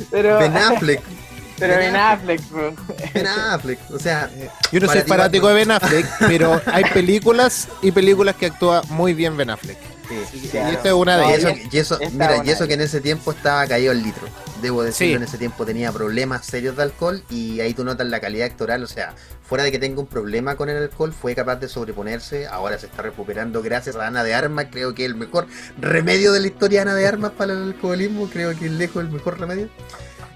pero, 0.10 0.40
Ben 0.40 0.56
Affleck, 0.58 1.02
pero 1.60 1.74
Ben 1.78 1.94
Ben 1.94 1.96
Affleck, 1.96 2.50
bro. 2.50 2.74
Ben 3.14 3.28
Affleck, 3.28 3.80
o 3.92 4.00
sea, 4.00 4.30
Yo 4.72 4.80
no 4.80 4.88
soy 4.88 5.02
ti, 5.04 5.08
fanático 5.10 5.48
de 5.50 5.54
Ben 5.54 5.72
Affleck, 5.72 6.06
pero 6.28 6.62
hay 6.66 6.84
películas 6.86 7.68
y 7.82 7.92
películas 7.92 8.36
que 8.36 8.48
actúa 8.48 8.82
muy 8.90 9.14
bien 9.14 9.36
Ben 9.38 9.50
Affleck. 9.50 9.78
sí. 10.10 10.16
Sí, 10.32 10.42
Y 10.46 10.48
claro. 10.50 10.70
esta 10.70 10.88
es 10.90 10.94
una 10.94 11.18
de 11.18 11.24
Y 11.24 11.28
No, 11.28 11.34
eso, 11.36 11.48
ellas. 11.50 11.74
y 11.74 11.78
eso- 11.78 12.00
mira, 12.12 12.42
y 12.46 12.50
eso 12.50 12.68
que 12.68 12.74
en 12.74 12.82
ese 12.82 13.02
tiempo 13.02 13.32
estaba 13.32 13.68
caído 13.68 13.92
al 13.92 14.02
litro. 14.02 14.28
Debo 14.62 14.84
decirlo, 14.84 15.12
Sí. 15.12 15.16
en 15.16 15.24
ese 15.24 15.38
tiempo 15.38 15.66
tenía 15.66 15.92
problemas 15.92 16.46
serios 16.46 16.76
de 16.76 16.84
alcohol 16.84 17.24
y 17.30 17.60
ahí 17.62 17.74
tú 17.74 17.84
notas 17.84 18.08
la 18.08 18.20
calidad 18.20 18.48
actoral, 18.48 18.84
o 18.84 18.88
sea, 18.88 19.14
fuera 19.42 19.64
de 19.64 19.72
que 19.72 19.80
tenga 19.80 20.02
un 20.02 20.08
problema 20.08 20.56
con 20.56 20.70
el 20.70 20.78
alcohol, 20.78 21.14
fue 21.14 21.34
capaz 21.34 21.56
de 21.58 21.68
sobreponerse, 21.70 22.48
ahora 22.48 22.78
se 22.78 22.88
está 22.88 23.02
recuperando 23.02 23.62
gracias 23.62 23.96
a 23.96 24.06
Ana 24.08 24.24
de 24.24 24.34
Armas, 24.34 24.68
creo 24.72 24.94
que 24.94 25.06
el 25.06 25.16
mejor 25.16 25.48
remedio 25.80 26.34
de 26.34 26.42
la 26.42 26.48
historia 26.48 26.80
de 26.80 26.90
Ana 26.90 26.96
de 26.96 27.08
Armas 27.08 27.32
para 27.32 27.54
el 27.54 27.64
alcoholismo, 27.64 28.30
creo 28.30 28.58
que 28.58 28.66
es 28.66 28.72
lejos 28.72 29.04
el 29.04 29.10
mejor 29.12 29.40
remedio. 29.40 29.70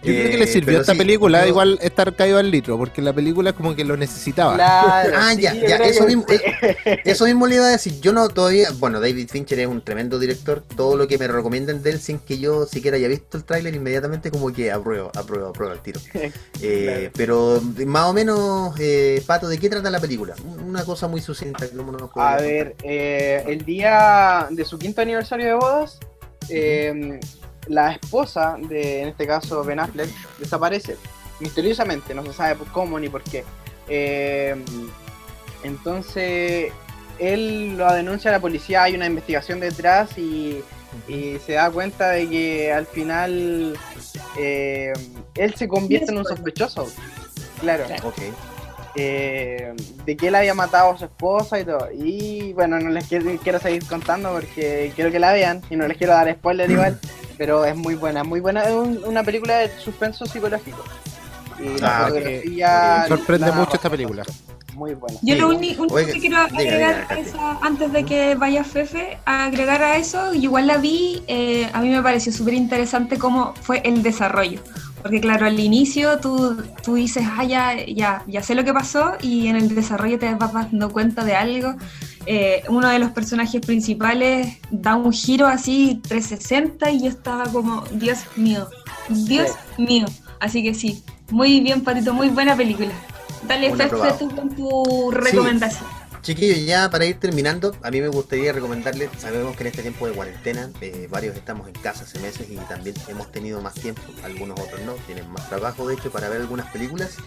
Yo 0.03 0.13
creo 0.13 0.29
que 0.29 0.35
Eh, 0.35 0.37
le 0.37 0.47
sirvió 0.47 0.65
pero 0.65 0.81
esta 0.81 0.91
sí, 0.91 0.97
película 0.97 1.41
yo- 1.43 1.47
igual 1.47 1.79
estar 1.81 2.13
caído 2.15 2.37
al 2.37 2.51
litro, 2.51 2.77
porque 2.77 3.01
la 3.01 3.13
película 3.13 3.53
como 3.53 3.73
que 3.75 3.85
lo 3.85 3.95
necesitaba. 3.95 4.55
Claro, 4.55 5.11
Ah, 5.15 5.33
sí, 5.35 5.41
ya, 5.41 5.53
ya, 5.53 5.75
eso 5.77 6.01
que 6.05 6.15
mismo, 6.15 6.25
sí. 6.27 6.37
Eso 7.05 7.25
mismo 7.25 7.47
le 7.47 7.55
iba 7.55 7.65
a 7.65 7.69
decir, 7.69 7.99
yo 8.01 8.11
no 8.11 8.27
todavía, 8.27 8.69
bueno, 8.79 8.99
David 8.99 9.29
Fincher 9.29 9.59
es 9.59 9.67
un 9.67 9.81
tremendo 9.81 10.19
director, 10.19 10.61
todo 10.75 10.97
lo 10.97 11.07
que 11.07 11.17
me 11.17 11.27
recomienden 11.27 11.81
de 11.81 11.91
él 11.91 11.99
sin 12.01 12.19
que 12.19 12.37
yo 12.37 12.65
siquiera 12.65 12.97
haya 12.97 13.07
visto 13.07 13.37
el 13.37 13.45
tráiler 13.45 13.73
inmediatamente 13.75 14.29
como 14.29 14.51
que 14.51 14.71
apruebo, 14.71 15.09
apruebo, 15.15 15.47
apruebo 15.49 15.73
al 15.73 15.81
tiro. 15.81 15.99
Eh, 16.61 17.09
Pero 17.15 17.61
más 17.85 18.05
o 18.05 18.13
menos, 18.13 18.73
eh, 18.79 19.21
Pato, 19.25 19.47
¿de 19.49 19.57
qué 19.57 19.69
trata 19.69 19.89
la 19.89 19.99
película? 19.99 20.33
Una 20.65 20.83
cosa 20.85 21.07
muy 21.07 21.19
sucinta, 21.21 21.67
¿cómo 21.75 21.91
no 21.91 21.97
nos 21.97 22.09
A 22.15 22.37
ver, 22.37 22.75
eh, 22.83 23.43
el 23.47 23.65
día 23.65 24.47
de 24.49 24.63
su 24.63 24.77
quinto 24.79 25.01
aniversario 25.01 25.45
de 25.45 25.53
bodas, 25.53 25.99
eh, 26.49 27.19
la 27.67 27.93
esposa 27.93 28.57
de, 28.59 29.01
en 29.01 29.07
este 29.09 29.25
caso, 29.27 29.63
Ben 29.63 29.79
Affleck, 29.79 30.09
desaparece 30.39 30.97
misteriosamente, 31.39 32.13
no 32.13 32.23
se 32.23 32.33
sabe 32.33 32.55
por 32.55 32.67
cómo 32.71 32.99
ni 32.99 33.09
por 33.09 33.23
qué. 33.23 33.43
Eh, 33.87 34.55
entonces, 35.63 36.71
él 37.19 37.77
lo 37.77 37.91
denuncia 37.93 38.29
a 38.31 38.33
la 38.33 38.39
policía, 38.39 38.83
hay 38.83 38.95
una 38.95 39.05
investigación 39.05 39.59
detrás 39.59 40.17
y, 40.17 40.63
y 41.07 41.37
se 41.45 41.53
da 41.53 41.69
cuenta 41.71 42.09
de 42.11 42.29
que 42.29 42.71
al 42.71 42.85
final 42.85 43.77
eh, 44.37 44.93
él 45.35 45.55
se 45.55 45.67
convierte 45.67 46.11
en 46.11 46.17
un 46.17 46.25
sospechoso. 46.25 46.87
Claro 47.59 47.85
contar? 47.85 48.05
Ok. 48.05 48.19
eh, 48.95 49.73
de 50.05 50.17
que 50.17 50.27
él 50.27 50.35
había 50.35 50.53
matado 50.53 50.91
a 50.91 50.97
su 50.97 51.05
esposa 51.05 51.59
y 51.59 51.65
todo. 51.65 51.89
Y 51.93 52.53
bueno, 52.53 52.79
no 52.79 52.89
les 52.89 53.07
quiero, 53.07 53.25
quiero 53.41 53.59
seguir 53.59 53.85
contando 53.87 54.31
porque 54.33 54.91
quiero 54.95 55.11
que 55.11 55.19
la 55.19 55.31
vean 55.33 55.61
y 55.69 55.75
no 55.75 55.87
les 55.87 55.97
quiero 55.97 56.13
dar 56.13 56.31
spoiler 56.33 56.69
igual, 56.69 56.99
pero 57.43 57.65
es 57.65 57.75
muy 57.75 57.95
buena, 57.95 58.23
muy 58.23 58.39
buena. 58.39 58.63
Es 58.63 58.71
un- 58.71 59.01
una 59.05 59.21
película 59.21 59.57
de 59.57 59.69
suspenso 59.77 60.25
psicológico. 60.25 60.81
Y 61.59 61.77
la 61.77 61.87
Ah, 61.99 62.07
fotografía. 62.07 63.05
Sorprende 63.09 63.47
la- 63.47 63.51
mucho 63.53 63.73
esta 63.73 63.89
película. 63.89 64.23
Muy 64.75 64.93
buena. 64.93 65.19
Yo 65.21 65.35
lo 65.35 65.49
único 65.49 65.85
que 65.93 66.05
quiero 66.21 66.37
agregar 66.37 67.05
diga, 67.09 67.19
esa, 67.19 67.57
antes 67.61 67.91
de 67.91 68.05
que 68.05 68.35
vaya 68.35 68.63
Fefe, 68.63 69.17
agregar 69.25 69.83
a 69.83 69.97
eso, 69.97 70.33
igual 70.33 70.67
la 70.67 70.77
vi, 70.77 71.21
eh, 71.27 71.69
a 71.73 71.81
mí 71.81 71.89
me 71.89 72.01
pareció 72.01 72.31
súper 72.31 72.53
interesante 72.53 73.17
cómo 73.19 73.53
fue 73.61 73.81
el 73.83 74.01
desarrollo. 74.03 74.61
Porque 75.01 75.19
claro, 75.19 75.45
al 75.47 75.59
inicio 75.59 76.17
tú, 76.19 76.63
tú 76.81 76.95
dices, 76.95 77.25
ah, 77.37 77.43
ya, 77.43 77.75
ya, 77.85 78.23
ya 78.25 78.41
sé 78.41 78.55
lo 78.55 78.63
que 78.63 78.73
pasó 78.73 79.15
y 79.21 79.47
en 79.47 79.57
el 79.57 79.75
desarrollo 79.75 80.17
te 80.17 80.33
vas 80.35 80.53
dando 80.53 80.93
cuenta 80.93 81.25
de 81.25 81.35
algo. 81.35 81.75
Eh, 82.25 82.63
uno 82.69 82.89
de 82.89 82.99
los 82.99 83.11
personajes 83.11 83.61
principales 83.61 84.57
da 84.71 84.95
un 84.95 85.11
giro 85.11 85.47
así 85.47 86.01
360 86.07 86.91
y 86.91 87.03
yo 87.03 87.09
estaba 87.09 87.43
como, 87.45 87.83
Dios 87.91 88.19
mío, 88.35 88.69
Dios 89.09 89.51
mío. 89.77 90.05
Así 90.39 90.63
que 90.63 90.73
sí, 90.73 91.03
muy 91.29 91.59
bien, 91.59 91.81
Patito, 91.81 92.13
muy 92.13 92.29
buena 92.29 92.55
película. 92.55 92.91
Dale, 93.47 93.75
Fefe, 93.75 93.95
tú 94.19 94.33
con 94.33 94.49
tu 94.55 95.11
recomendación. 95.11 95.89
Chiquillos, 96.21 96.65
ya 96.65 96.89
para 96.89 97.05
ir 97.05 97.19
terminando, 97.19 97.75
a 97.83 97.91
mí 97.91 97.99
me 97.99 98.07
gustaría 98.07 98.53
recomendarles, 98.53 99.09
sabemos 99.17 99.57
que 99.57 99.63
en 99.63 99.67
este 99.67 99.81
tiempo 99.81 100.07
de 100.07 100.13
cuarentena, 100.13 100.69
eh, 100.79 101.09
varios 101.11 101.35
estamos 101.35 101.67
en 101.67 101.73
casa 101.73 102.05
hace 102.05 102.17
meses 102.19 102.47
y 102.49 102.55
también 102.55 102.95
hemos 103.09 103.29
tenido 103.29 103.61
más 103.61 103.73
tiempo, 103.73 104.01
algunos 104.23 104.57
otros 104.57 104.79
no, 104.85 104.93
tienen 105.05 105.29
más 105.29 105.49
trabajo 105.49 105.85
de 105.85 105.95
hecho 105.95 106.11
para 106.11 106.29
ver 106.29 106.39
algunas 106.39 106.71
películas. 106.71 107.17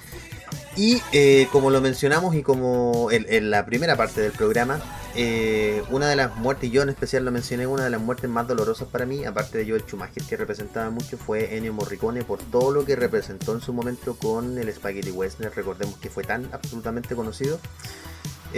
Y 0.76 1.00
eh, 1.12 1.48
como 1.52 1.70
lo 1.70 1.80
mencionamos 1.80 2.34
y 2.34 2.42
como 2.42 3.08
en, 3.10 3.50
la 3.50 3.64
primera 3.64 3.96
parte 3.96 4.20
del 4.20 4.32
programa, 4.32 4.78
eh, 5.14 5.82
una 5.88 6.08
de 6.08 6.16
las 6.16 6.36
muertes, 6.36 6.68
y 6.68 6.72
yo 6.72 6.82
en 6.82 6.90
especial 6.90 7.24
lo 7.24 7.32
mencioné, 7.32 7.66
una 7.66 7.84
de 7.84 7.90
las 7.90 8.00
muertes 8.00 8.28
más 8.28 8.46
dolorosas 8.46 8.86
para 8.88 9.06
mí, 9.06 9.24
aparte 9.24 9.56
de 9.56 9.66
Joel 9.66 9.84
Schumacher, 9.86 10.22
que 10.24 10.36
representaba 10.36 10.90
mucho, 10.90 11.16
fue 11.16 11.56
Ennio 11.56 11.72
Morricone 11.72 12.24
por 12.24 12.40
todo 12.40 12.72
lo 12.72 12.84
que 12.84 12.94
representó 12.94 13.54
en 13.54 13.62
su 13.62 13.72
momento 13.72 14.16
con 14.16 14.58
el 14.58 14.70
Spaghetti 14.70 15.10
Western. 15.10 15.50
Recordemos 15.54 15.96
que 15.96 16.10
fue 16.10 16.24
tan 16.24 16.46
absolutamente 16.52 17.16
conocido 17.16 17.58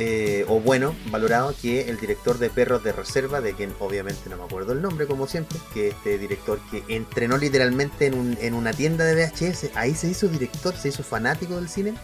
eh, 0.01 0.45
o 0.47 0.61
bueno, 0.61 0.95
valorado, 1.11 1.53
que 1.61 1.89
el 1.91 1.99
director 1.99 2.39
de 2.39 2.51
Perros 2.51 2.85
de 2.85 2.93
Reserva, 2.93 3.40
de 3.40 3.55
quien 3.55 3.75
obviamente 3.81 4.31
no 4.31 4.37
me 4.37 4.44
acuerdo 4.44 4.73
el 4.73 4.81
nombre 4.81 5.07
como 5.09 5.27
siempre, 5.27 5.59
que 5.75 5.88
este 5.88 6.19
director 6.19 6.61
que 6.71 6.85
entrenó 6.87 7.37
literalmente 7.37 8.07
en, 8.07 8.15
un- 8.15 8.38
en 8.40 8.55
una 8.55 8.73
tienda 8.73 9.05
de 9.05 9.15
VHS, 9.27 9.71
ahí 9.75 9.96
se 9.96 10.07
hizo 10.09 10.29
director, 10.29 10.77
se 10.77 10.90
hizo 10.90 11.03
fanático 11.03 11.57
del 11.57 11.69
cine, 11.69 11.94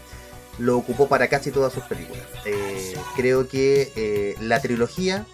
lo 0.59 0.77
ocupó 0.77 1.07
para 1.07 1.29
casi 1.29 1.51
todas 1.51 1.71
sus 1.71 1.83
películas. 1.83 2.23
Eh, 2.45 2.95
creo 3.15 3.47
que 3.47 3.93
eh, 3.95 4.35
la 4.41 4.61
trilogía, 4.61 5.25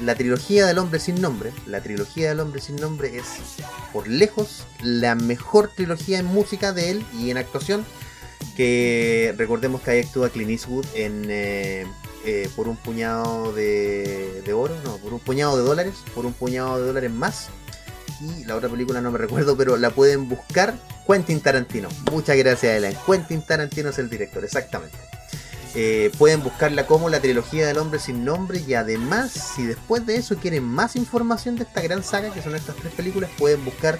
la 0.00 0.14
trilogía 0.14 0.66
del 0.66 0.78
hombre 0.78 1.00
sin 1.00 1.20
nombre, 1.20 1.52
la 1.66 1.80
trilogía 1.80 2.28
del 2.28 2.38
hombre 2.38 2.60
sin 2.60 2.76
nombre 2.76 3.16
es 3.16 3.24
por 3.92 4.06
lejos 4.06 4.64
la 4.82 5.16
mejor 5.16 5.68
trilogía 5.74 6.20
en 6.20 6.26
música 6.26 6.72
de 6.72 6.90
él 6.90 7.04
y 7.18 7.30
en 7.30 7.38
actuación 7.38 7.84
que 8.56 9.34
recordemos 9.36 9.80
que 9.82 9.90
ahí 9.90 10.00
actúa 10.00 10.30
Clint 10.30 10.50
Eastwood 10.50 10.86
en 10.94 11.26
eh, 11.28 11.86
eh, 12.24 12.48
por 12.56 12.68
un 12.68 12.76
puñado 12.76 13.52
de, 13.52 14.42
de 14.44 14.52
oro, 14.52 14.74
no, 14.84 14.96
por 14.98 15.12
un 15.12 15.20
puñado 15.20 15.56
de 15.56 15.62
dólares, 15.62 15.94
por 16.14 16.24
un 16.24 16.32
puñado 16.32 16.80
de 16.80 16.86
dólares 16.86 17.10
más. 17.10 17.48
Y 18.20 18.44
la 18.44 18.56
otra 18.56 18.68
película 18.68 19.00
no 19.00 19.10
me 19.10 19.18
recuerdo, 19.18 19.56
pero 19.56 19.76
la 19.76 19.90
pueden 19.90 20.28
buscar. 20.28 20.74
Quentin 21.06 21.40
Tarantino. 21.40 21.88
Muchas 22.10 22.36
gracias, 22.38 22.76
Ellen. 22.76 22.96
Quentin 23.04 23.44
Tarantino 23.44 23.90
es 23.90 23.98
el 23.98 24.08
director, 24.08 24.42
exactamente. 24.42 24.96
Eh, 25.74 26.12
pueden 26.18 26.42
buscarla 26.42 26.86
como 26.86 27.10
la 27.10 27.20
trilogía 27.20 27.66
del 27.66 27.78
hombre 27.78 27.98
sin 27.98 28.24
nombre 28.24 28.62
y 28.64 28.74
además 28.74 29.32
si 29.32 29.66
después 29.66 30.06
de 30.06 30.16
eso 30.16 30.36
quieren 30.36 30.62
más 30.62 30.94
información 30.94 31.56
de 31.56 31.64
esta 31.64 31.82
gran 31.82 32.04
saga 32.04 32.32
que 32.32 32.40
son 32.40 32.54
estas 32.54 32.76
tres 32.76 32.92
películas 32.92 33.28
pueden 33.36 33.64
buscar 33.64 33.98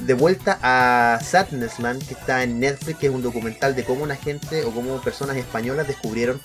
de 0.00 0.14
vuelta 0.14 0.58
a 0.62 1.20
Sadnessland 1.22 2.06
que 2.06 2.14
está 2.14 2.42
en 2.42 2.60
Netflix 2.60 2.98
que 2.98 3.06
es 3.06 3.12
un 3.12 3.22
documental 3.22 3.74
de 3.74 3.84
cómo 3.84 4.02
una 4.02 4.16
gente 4.16 4.64
o 4.64 4.70
cómo 4.72 5.00
personas 5.00 5.36
españolas 5.36 5.86
descubrieron 5.86 6.40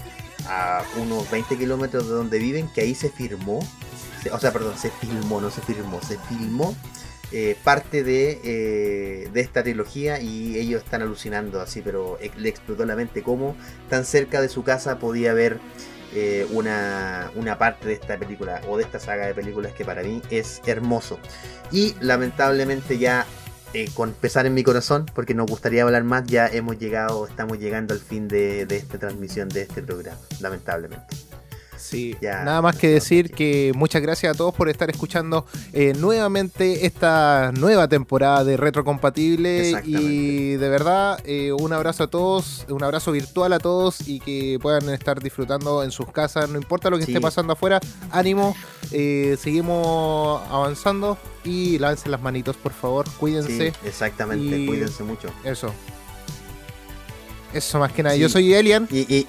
a 0.47 0.84
unos 0.97 1.30
20 1.32 1.58
kilómetros 1.58 2.08
de 2.08 2.14
donde 2.14 2.39
viven 2.39 2.70
que 2.74 2.82
ahí 2.82 2.95
se 2.95 3.10
firmó 3.10 3.60
o 4.32 4.39
sea 4.39 4.52
perdón 4.52 4.78
se 4.78 4.91
filmó 4.91 5.41
no 5.41 5.50
se 5.50 5.62
firmó 5.62 6.02
se 6.02 6.18
filmó 6.30 6.76
eh, 7.32 7.56
parte 7.64 8.04
de, 8.04 8.41
eh, 8.43 9.30
de 9.32 9.41
esta 9.41 9.62
trilogía 9.62 10.20
y 10.20 10.58
ellos 10.58 10.84
están 10.84 11.04
alucinando 11.04 11.62
así, 11.62 11.82
pero 11.82 12.18
le 12.38 12.50
explotó 12.50 12.86
la 12.88 12.95
mente 12.95 13.22
cómo 13.22 13.56
tan 13.88 14.04
cerca 14.04 14.41
de 14.41 14.50
su 14.50 14.64
casa 14.64 14.97
podía 14.97 15.32
ver 15.34 15.60
eh, 16.16 16.47
una, 16.50 17.30
una 17.36 17.60
parte 17.60 17.88
de 17.88 17.93
esta 17.93 18.18
película 18.18 18.62
o 18.68 18.78
de 18.78 18.84
esta 18.84 19.00
saga 19.00 19.28
de 19.28 19.36
películas 19.36 19.74
que 19.74 19.86
para 19.86 20.02
mí 20.02 20.24
es 20.32 20.60
hermoso. 20.66 21.20
Y 21.72 21.93
lamentablemente 22.00 22.97
ya 22.97 23.28
eh, 23.74 23.89
con 23.93 24.13
pesar 24.13 24.45
en 24.45 24.53
mi 24.53 24.63
corazón, 24.63 25.05
porque 25.13 25.34
nos 25.34 25.47
gustaría 25.49 25.84
hablar 25.84 26.03
más, 26.03 26.26
ya 26.26 26.47
hemos 26.47 26.80
llegado, 26.80 27.28
estamos 27.28 27.59
llegando 27.59 27.93
al 27.93 27.99
fin 27.99 28.28
de, 28.28 28.65
de 28.65 28.78
esta 28.78 28.97
transmisión 28.97 29.49
de 29.49 29.61
este 29.61 29.82
programa, 29.82 30.20
lamentablemente. 30.39 31.28
Sí, 31.80 32.15
Ya, 32.21 32.43
nada 32.43 32.61
más 32.61 32.75
que 32.75 32.89
decir 32.89 33.32
que 33.32 33.71
muchas 33.73 34.01
gracias 34.01 34.34
a 34.34 34.38
todos 34.38 34.53
por 34.53 34.67
estar 34.69 34.89
escuchando 34.89 35.45
eh, 35.71 35.93
nuevamente 35.97 36.86
esta 36.86 37.51
nueva 37.57 37.88
temporada 37.88 38.43
de 38.43 38.57
Retrocompatible 38.57 39.82
y 39.86 40.51
de 40.55 40.69
verdad 40.69 41.19
eh, 41.23 41.53
un 41.53 41.71
abrazo 41.71 42.03
a 42.03 42.07
todos, 42.07 42.65
un 42.69 42.84
abrazo 42.84 43.11
virtual 43.13 43.53
a 43.53 43.59
todos 43.59 44.07
y 44.07 44.19
que 44.19 44.59
puedan 44.61 44.89
estar 44.89 45.21
disfrutando 45.21 45.84
en 45.84 45.91
sus 45.91 46.11
casas, 46.11 46.49
no 46.49 46.57
importa 46.57 46.89
lo 46.89 46.97
que 46.97 47.05
Sí. 47.05 47.11
esté 47.13 47.21
pasando 47.21 47.53
afuera, 47.53 47.80
ánimo, 48.11 48.55
eh, 48.91 49.38
seguimos 49.41 50.41
avanzando 50.51 51.17
y 51.45 51.80
lávense 51.80 52.09
las 52.09 52.21
manitos 52.21 52.57
por 52.57 52.73
favor, 52.73 53.05
cuídense, 53.19 53.71
Sí, 53.71 53.77
exactamente, 53.88 54.57
Y- 54.59 54.67
cuídense 54.67 55.03
mucho. 55.03 55.30
eso. 55.45 55.71
Eso 57.53 57.80
más 57.80 57.91
que 57.93 58.03
nada, 58.03 58.15
Sí. 58.15 58.21
yo 58.21 58.30
soy 58.30 58.53
Elian. 58.53 58.88
Y, 58.91 58.99
y- 59.13 59.27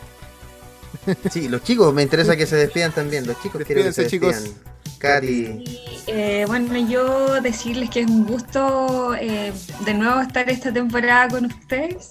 sí, 1.30 1.48
los 1.48 1.62
chicos, 1.62 1.92
me 1.94 2.02
interesa 2.02 2.36
que 2.36 2.46
se 2.46 2.56
despidan 2.56 2.92
también. 2.92 3.26
Los 3.26 3.40
chicos 3.42 3.62
quiero 3.64 3.82
que 3.82 3.92
se 3.92 4.02
Despídense, 4.02 4.08
chicos. 4.08 4.42
despidan. 4.42 4.70
Cari, 4.98 5.64
eh, 6.06 6.44
bueno, 6.46 6.76
yo 6.76 7.40
decirles 7.40 7.88
que 7.88 8.00
es 8.00 8.10
un 8.10 8.26
gusto 8.26 9.14
eh, 9.14 9.50
de 9.86 9.94
nuevo 9.94 10.20
estar 10.20 10.50
esta 10.50 10.72
temporada 10.72 11.28
con 11.28 11.46
ustedes. 11.46 12.08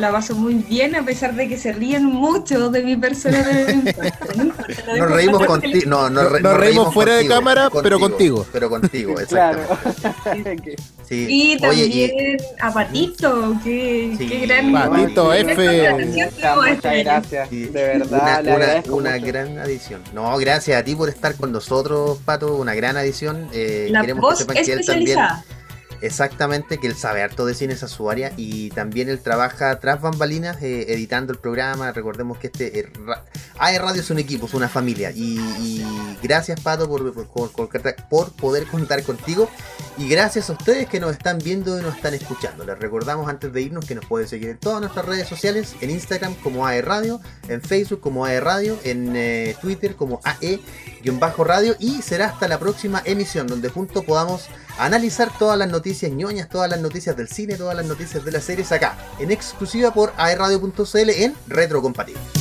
La 0.00 0.10
paso 0.10 0.34
muy 0.34 0.54
bien, 0.54 0.94
a 0.96 1.04
pesar 1.04 1.34
de 1.34 1.46
que 1.46 1.58
se 1.58 1.72
ríen 1.72 2.04
mucho 2.06 2.70
de 2.70 2.82
mi 2.82 2.96
persona. 2.96 3.42
Dejo 3.44 4.96
nos 4.96 5.10
reímos 5.10 5.44
contigo. 5.44 5.80
No, 5.86 6.08
nos, 6.08 6.32
re- 6.32 6.40
Nos 6.40 6.56
reímos 6.56 6.94
fuera 6.94 7.12
de 7.16 7.18
contigo, 7.20 7.34
cámara, 7.34 7.70
pero 7.82 8.00
contigo. 8.00 8.46
Pero 8.52 8.70
contigo, 8.70 9.14
Claro. 9.28 9.60
exactamente. 9.84 10.76
Sí. 11.06 11.26
Y 11.28 11.64
Oye, 11.66 12.08
también 12.08 12.36
a 12.60 12.72
Patito, 12.72 13.54
que, 13.62 14.14
Sí. 14.16 14.26
que 14.26 14.46
gran. 14.46 14.72
Patito 14.72 15.32
F. 15.34 15.92
Muchas, 15.92 16.56
muchas 16.56 16.96
gracias. 17.04 17.50
De 17.50 17.68
verdad, 17.70 18.44
una, 18.46 18.94
una- 18.94 19.18
gran 19.18 19.58
adición. 19.58 20.02
No, 20.14 20.36
gracias 20.38 20.80
a 20.80 20.84
ti 20.84 20.94
por 20.94 21.08
estar 21.08 21.34
con 21.34 21.52
nosotros, 21.52 22.18
Pato. 22.24 22.56
Una 22.56 22.74
gran 22.74 22.96
adición. 22.96 23.48
Eh, 23.52 23.88
La 23.90 24.00
queremos 24.00 24.22
voz 24.22 24.32
que 24.34 24.38
sepan 24.40 24.56
que 24.64 24.72
él 24.72 24.86
también, 24.86 25.18
especializada. 25.18 25.44
Exactamente, 26.02 26.78
que 26.78 26.86
él 26.86 26.94
sabe 26.96 27.22
harto 27.22 27.46
de 27.46 27.54
cine, 27.54 27.76
área. 28.10 28.32
Y 28.36 28.70
también 28.70 29.08
él 29.08 29.20
trabaja 29.20 29.78
tras 29.80 30.00
bambalinas, 30.00 30.60
eh, 30.62 30.86
editando 30.92 31.32
el 31.32 31.38
programa. 31.38 31.92
Recordemos 31.92 32.38
que 32.38 32.46
este 32.48 32.80
eh, 32.80 32.92
AE 33.58 33.78
Radio 33.78 34.00
es 34.00 34.10
un 34.10 34.18
equipo, 34.18 34.46
es 34.46 34.54
una 34.54 34.68
familia. 34.68 35.10
Y, 35.14 35.84
gracias, 36.22 36.60
Pato, 36.60 36.88
por- 36.88 37.12
por 38.08 38.32
poder 38.32 38.66
contar 38.66 39.02
contigo. 39.02 39.48
Y 39.98 40.08
gracias 40.08 40.48
a 40.48 40.54
ustedes 40.54 40.88
que 40.88 40.98
nos 41.00 41.12
están 41.12 41.38
viendo 41.38 41.78
y 41.78 41.82
nos 41.82 41.96
están 41.96 42.14
escuchando. 42.14 42.64
Les 42.64 42.78
recordamos 42.78 43.28
antes 43.28 43.52
de 43.52 43.60
irnos 43.60 43.84
que 43.84 43.94
nos 43.94 44.06
pueden 44.06 44.26
seguir 44.28 44.48
en 44.50 44.58
todas 44.58 44.80
nuestras 44.80 45.04
redes 45.04 45.28
sociales, 45.28 45.74
en 45.80 45.90
Instagram 45.90 46.34
como 46.36 46.66
AE 46.66 46.80
Radio, 46.80 47.20
en 47.48 47.60
Facebook 47.60 48.00
como 48.00 48.24
AE 48.24 48.40
Radio, 48.40 48.78
en 48.84 49.14
eh, 49.14 49.54
Twitter 49.60 49.96
como 49.96 50.20
AE-radio 50.24 51.76
y 51.78 52.02
será 52.02 52.26
hasta 52.26 52.48
la 52.48 52.58
próxima 52.58 53.02
emisión 53.04 53.46
donde 53.46 53.68
juntos 53.68 54.04
podamos 54.04 54.46
analizar 54.84 55.30
todas 55.38 55.58
las 55.58 55.68
noticias 55.68 56.10
ñoñas, 56.10 56.48
todas 56.48 56.70
las 56.70 56.80
noticias 56.80 57.16
del 57.16 57.28
cine, 57.28 57.56
todas 57.56 57.76
las 57.76 57.86
noticias 57.86 58.24
de 58.24 58.32
las 58.32 58.44
series 58.44 58.72
acá, 58.72 58.96
en 59.18 59.30
exclusiva 59.30 59.92
por 59.92 60.12
aeradio.cl 60.16 61.10
en 61.10 61.34
Retrocompatible. 61.46 62.39